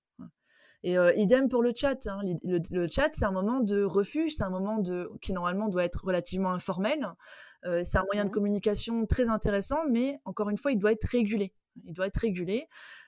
Et 0.83 0.97
euh, 0.97 1.13
idem 1.15 1.49
pour 1.49 1.61
le 1.61 1.73
chat. 1.75 2.07
Hein. 2.07 2.21
Le, 2.43 2.87
chat, 2.89 3.09
c'est 3.13 3.25
un 3.25 3.31
moment 3.31 3.59
de 3.59 3.83
refuge, 3.83 4.35
c'est 4.37 4.43
un 4.43 4.49
moment 4.49 4.77
de, 4.77 5.09
qui 5.21 5.33
normalement 5.33 5.67
doit 5.67 5.83
être 5.83 6.05
relativement 6.05 6.53
informel. 6.53 7.05
c'est 7.63 7.97
un 7.97 8.05
moyen 8.05 8.23
de 8.23 8.29
mmh 8.29 8.31
communication 8.31 9.05
très 9.05 9.27
intéressant, 9.27 9.83
mais 9.89 10.19
encore 10.23 10.49
une 10.49 10.57
fois, 10.57 10.71
il 10.71 10.79
doit 10.79 10.93
être 10.93 11.03
régulé. 11.03 11.53
Il 11.83 11.93
doit 11.93 12.07
être 12.07 12.17
régulé. 12.17 12.67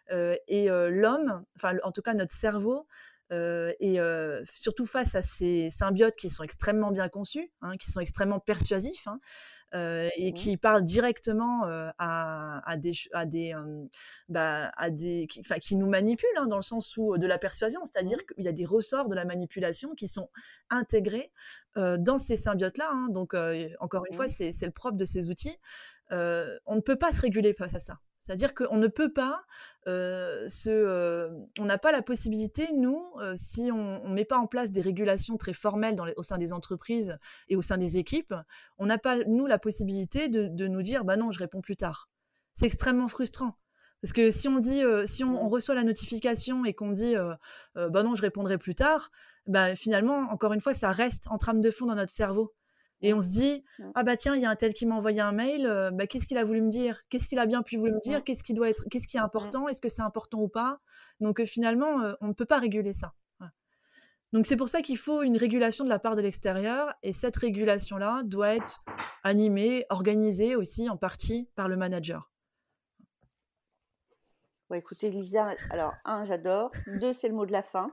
et 0.10 0.68
l'homme, 0.68 1.46
enfin 1.56 1.78
en 1.84 1.94
tout 1.94 2.02
cas 2.02 2.14
notre 2.14 2.36
cerveau, 2.36 2.88
et 3.32 4.00
surtout 4.54 4.86
face 4.86 5.16
à 5.16 5.22
ces 5.22 5.70
symbiotes 5.70 6.18
qui 6.18 6.30
sont 6.30 6.44
extrêmement 6.44 6.92
bien 6.92 7.08
conçus, 7.08 7.54
hein, 7.62 7.78
qui 7.78 7.90
sont 7.90 8.02
extrêmement 8.02 8.42
persuasifs 8.42 9.08
hein, 9.08 9.22
et 9.74 10.32
mmh. 10.32 10.34
qui 10.34 10.58
parlent 10.58 10.84
directement 10.84 11.64
à, 11.98 12.62
à, 12.70 12.78
des, 12.78 12.94
à 13.14 13.26
des, 13.26 13.56
bah, 14.30 14.72
à 14.78 14.90
des, 14.90 15.28
qui, 15.28 15.42
qui 15.42 15.76
nous 15.76 15.88
manipulent 15.88 16.28
hein, 16.38 16.48
dans 16.48 16.58
le 16.58 16.62
sens 16.62 16.98
où 16.98 17.18
de 17.18 17.28
la 17.28 17.38
persuasion, 17.38 17.82
c'est-à-dire 17.86 18.18
mmh. 18.18 18.34
qu'il 18.36 18.46
y 18.46 18.50
a 18.50 18.54
des 18.54 18.66
ressorts 18.66 19.08
de 19.08 19.16
la 19.16 19.26
manipulation 19.26 19.96
qui 19.96 20.08
sont 20.08 20.30
intégrés 20.70 21.32
dans 21.76 22.18
ces 22.18 22.36
symbiotes-là. 22.36 22.92
donc 23.10 23.34
encore 23.80 24.06
une 24.10 24.16
fois, 24.16 24.26
mmh. 24.26 24.52
c'est 24.52 24.66
le 24.66 24.72
propre 24.72 24.98
de 24.98 25.06
ces 25.06 25.30
outils. 25.30 25.58
on 26.12 26.76
ne 26.76 26.82
peut 26.82 26.98
pas 26.98 27.12
se 27.12 27.22
réguler 27.22 27.54
face 27.54 27.76
à 27.76 27.80
ça. 27.80 28.00
C'est-à-dire 28.22 28.54
qu'on 28.54 28.78
ne 28.78 28.88
peut 28.88 29.12
pas 29.12 29.44
se, 29.86 31.30
on 31.60 31.66
n'a 31.66 31.78
pas 31.78 31.92
la 31.92 32.02
possibilité, 32.02 32.70
nous, 32.74 33.04
si 33.36 33.72
on 33.72 34.08
ne 34.08 34.14
met 34.14 34.26
pas 34.26 34.38
en 34.38 34.48
place 34.48 34.72
des 34.72 34.82
régulations 34.82 35.38
très 35.38 35.54
formelles 35.54 35.98
au 36.16 36.24
sein 36.24 36.38
des 36.38 36.54
entreprises 36.54 37.18
et 37.50 37.56
au 37.56 37.62
sein 37.62 37.78
des 37.78 37.98
équipes, 37.98 38.34
on 38.78 38.86
n'a 38.86 38.98
pas, 38.98 39.18
nous, 39.26 39.48
la 39.48 39.60
possibilité 39.60 40.30
de, 40.30 40.68
nous 40.68 40.82
dire, 40.82 41.04
bah 41.04 41.18
non, 41.18 41.32
je 41.32 41.40
réponds 41.40 41.62
plus 41.62 41.76
tard. 41.76 42.10
C'est 42.54 42.68
extrêmement 42.68 43.08
frustrant. 43.08 43.58
Parce 44.02 44.14
que 44.14 44.32
si 44.32 44.48
on 44.48 44.60
dit, 44.60 44.84
si 45.06 45.24
on, 45.24 45.50
reçoit 45.50 45.76
la 45.76 45.84
notification 45.84 46.64
et 46.64 46.74
qu'on 46.74 46.92
dit, 46.92 47.16
bah 47.76 48.04
non, 48.04 48.16
je 48.16 48.22
répondrai 48.22 48.58
plus 48.58 48.76
tard, 48.76 49.12
bah 49.48 49.76
finalement, 49.76 50.32
encore 50.32 50.54
une 50.54 50.62
fois, 50.62 50.74
ça 50.74 50.92
reste 50.92 51.28
en 51.30 51.38
trame 51.38 51.62
de 51.62 51.72
fond 51.72 51.88
dans 51.88 51.96
notre 51.96 52.12
cerveau. 52.12 52.54
Et 53.02 53.14
on 53.14 53.22
se 53.22 53.30
dit, 53.30 53.64
ah 53.96 54.04
bah 54.04 54.16
tiens, 54.16 54.36
il 54.36 54.42
y 54.42 54.46
a 54.46 54.50
un 54.50 54.56
tel 54.56 54.74
qui 54.74 54.86
m'a 54.86 54.96
envoyé 54.96 55.22
un 55.22 55.32
mail, 55.32 55.66
euh, 55.66 55.92
bah, 55.92 56.08
qu'est-ce 56.08 56.28
qu'il 56.28 56.38
a 56.38 56.44
voulu 56.44 56.62
me 56.62 56.70
dire? 56.70 57.02
Qu'est-ce 57.10 57.28
qu'il 57.28 57.40
a 57.40 57.46
bien 57.46 57.64
pu 57.64 57.78
voulu 57.78 57.94
me 57.94 58.00
dire? 58.00 58.24
Qu'est-ce 58.24 58.44
qui 58.44 58.54
doit 58.54 58.70
être, 58.70 58.86
qu'est-ce 58.90 59.08
qui 59.08 59.18
est 59.18 59.22
important? 59.22 59.68
Est-ce 59.68 59.82
que 59.82 59.90
c'est 59.90 60.04
important 60.04 60.40
ou 60.40 60.48
pas? 60.48 60.80
Donc 61.20 61.40
euh, 61.40 61.46
finalement, 61.46 62.02
euh, 62.02 62.14
on 62.22 62.28
ne 62.28 62.34
peut 62.34 62.46
pas 62.46 62.60
réguler 62.60 62.94
ça. 62.94 63.14
Donc 64.34 64.46
c'est 64.46 64.56
pour 64.56 64.70
ça 64.70 64.82
qu'il 64.82 64.98
faut 64.98 65.24
une 65.24 65.36
régulation 65.36 65.84
de 65.84 65.90
la 65.90 66.00
part 66.00 66.16
de 66.16 66.22
l'extérieur, 66.22 66.94
et 67.04 67.12
cette 67.12 67.36
régulation-là 67.36 68.22
doit 68.24 68.56
être 68.56 68.82
animée, 69.24 69.86
organisée 69.90 70.56
aussi 70.56 70.90
en 70.90 70.96
partie 70.96 71.50
par 71.56 71.68
le 71.68 71.76
manager 71.76 72.31
écoutez, 74.78 75.10
Lisa, 75.10 75.50
alors, 75.70 75.94
un, 76.06 76.24
j'adore. 76.24 76.72
Deux, 77.02 77.14
c'est 77.14 77.28
le 77.28 77.34
mot 77.34 77.46
de 77.46 77.52
la 77.52 77.64
fin. 77.64 77.92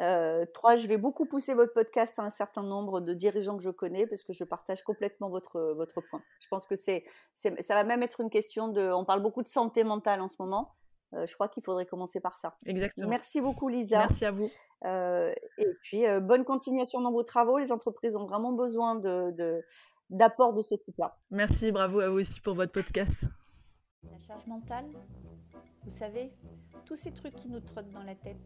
Euh, 0.00 0.44
trois, 0.52 0.76
je 0.76 0.86
vais 0.86 0.96
beaucoup 0.96 1.26
pousser 1.26 1.54
votre 1.54 1.72
podcast 1.72 2.18
à 2.18 2.22
un 2.22 2.30
certain 2.30 2.62
nombre 2.62 3.00
de 3.00 3.14
dirigeants 3.14 3.56
que 3.56 3.62
je 3.62 3.70
connais 3.70 4.06
parce 4.06 4.24
que 4.24 4.32
je 4.32 4.42
partage 4.42 4.82
complètement 4.82 5.28
votre, 5.28 5.74
votre 5.76 6.00
point. 6.00 6.22
Je 6.40 6.48
pense 6.48 6.66
que 6.66 6.74
c'est, 6.74 7.04
ça 7.34 7.74
va 7.74 7.84
même 7.84 8.02
être 8.02 8.20
une 8.20 8.30
question 8.30 8.68
de. 8.68 8.90
On 8.90 9.04
parle 9.04 9.22
beaucoup 9.22 9.42
de 9.42 9.48
santé 9.48 9.84
mentale 9.84 10.20
en 10.20 10.28
ce 10.28 10.36
moment. 10.38 10.74
Euh, 11.14 11.26
je 11.26 11.34
crois 11.34 11.48
qu'il 11.48 11.62
faudrait 11.62 11.86
commencer 11.86 12.20
par 12.20 12.36
ça. 12.36 12.56
Exactement. 12.66 13.10
Merci 13.10 13.40
beaucoup, 13.40 13.68
Lisa. 13.68 13.98
Merci 13.98 14.24
à 14.24 14.32
vous. 14.32 14.50
Euh, 14.84 15.32
et 15.58 15.68
puis, 15.82 16.04
bonne 16.20 16.44
continuation 16.44 17.00
dans 17.00 17.12
vos 17.12 17.22
travaux. 17.22 17.58
Les 17.58 17.70
entreprises 17.70 18.16
ont 18.16 18.26
vraiment 18.26 18.52
besoin 18.52 18.96
de, 18.96 19.62
d'apports 20.10 20.54
de 20.54 20.62
ce 20.62 20.74
type-là. 20.74 21.16
Merci, 21.30 21.70
bravo 21.70 22.00
à 22.00 22.08
vous 22.08 22.18
aussi 22.18 22.40
pour 22.40 22.54
votre 22.54 22.72
podcast. 22.72 23.26
La 24.10 24.18
charge 24.18 24.46
mentale, 24.46 24.86
vous 25.84 25.90
savez, 25.90 26.32
tous 26.84 26.96
ces 26.96 27.12
trucs 27.12 27.34
qui 27.34 27.48
nous 27.48 27.60
trottent 27.60 27.90
dans 27.90 28.02
la 28.02 28.14
tête, 28.14 28.36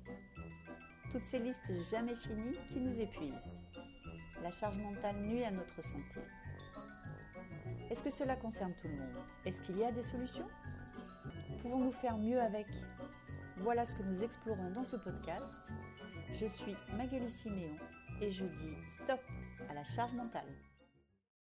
toutes 1.13 1.25
ces 1.25 1.39
listes 1.39 1.73
jamais 1.91 2.15
finies 2.15 2.59
qui 2.69 2.81
nous 2.81 3.01
épuisent. 3.01 3.63
La 4.43 4.51
charge 4.51 4.77
mentale 4.79 5.17
nuit 5.17 5.45
à 5.45 5.51
notre 5.51 5.83
santé. 5.83 6.21
Est-ce 7.91 8.03
que 8.03 8.11
cela 8.11 8.37
concerne 8.37 8.75
tout 8.81 8.89
le 8.89 8.97
monde? 8.97 9.25
Est-ce 9.45 9.61
qu'il 9.63 9.79
y 9.79 9.85
a 9.85 9.93
des 9.93 10.03
solutions? 10.03 10.47
Pouvons-nous 11.61 11.93
faire 11.93 12.17
mieux 12.19 12.41
avec? 12.41 12.67
Voilà 13.59 13.85
ce 13.85 13.95
que 13.95 14.03
nous 14.03 14.23
explorons 14.23 14.71
dans 14.71 14.85
ce 14.85 14.97
podcast. 14.97 15.73
Je 16.33 16.47
suis 16.47 16.77
Magali 16.97 17.31
Siméon 17.31 17.77
et 18.21 18.31
je 18.31 18.45
dis 18.45 18.75
stop 18.89 19.21
à 19.71 19.75
la 19.75 19.85
charge 19.85 20.13
mentale. 20.13 20.49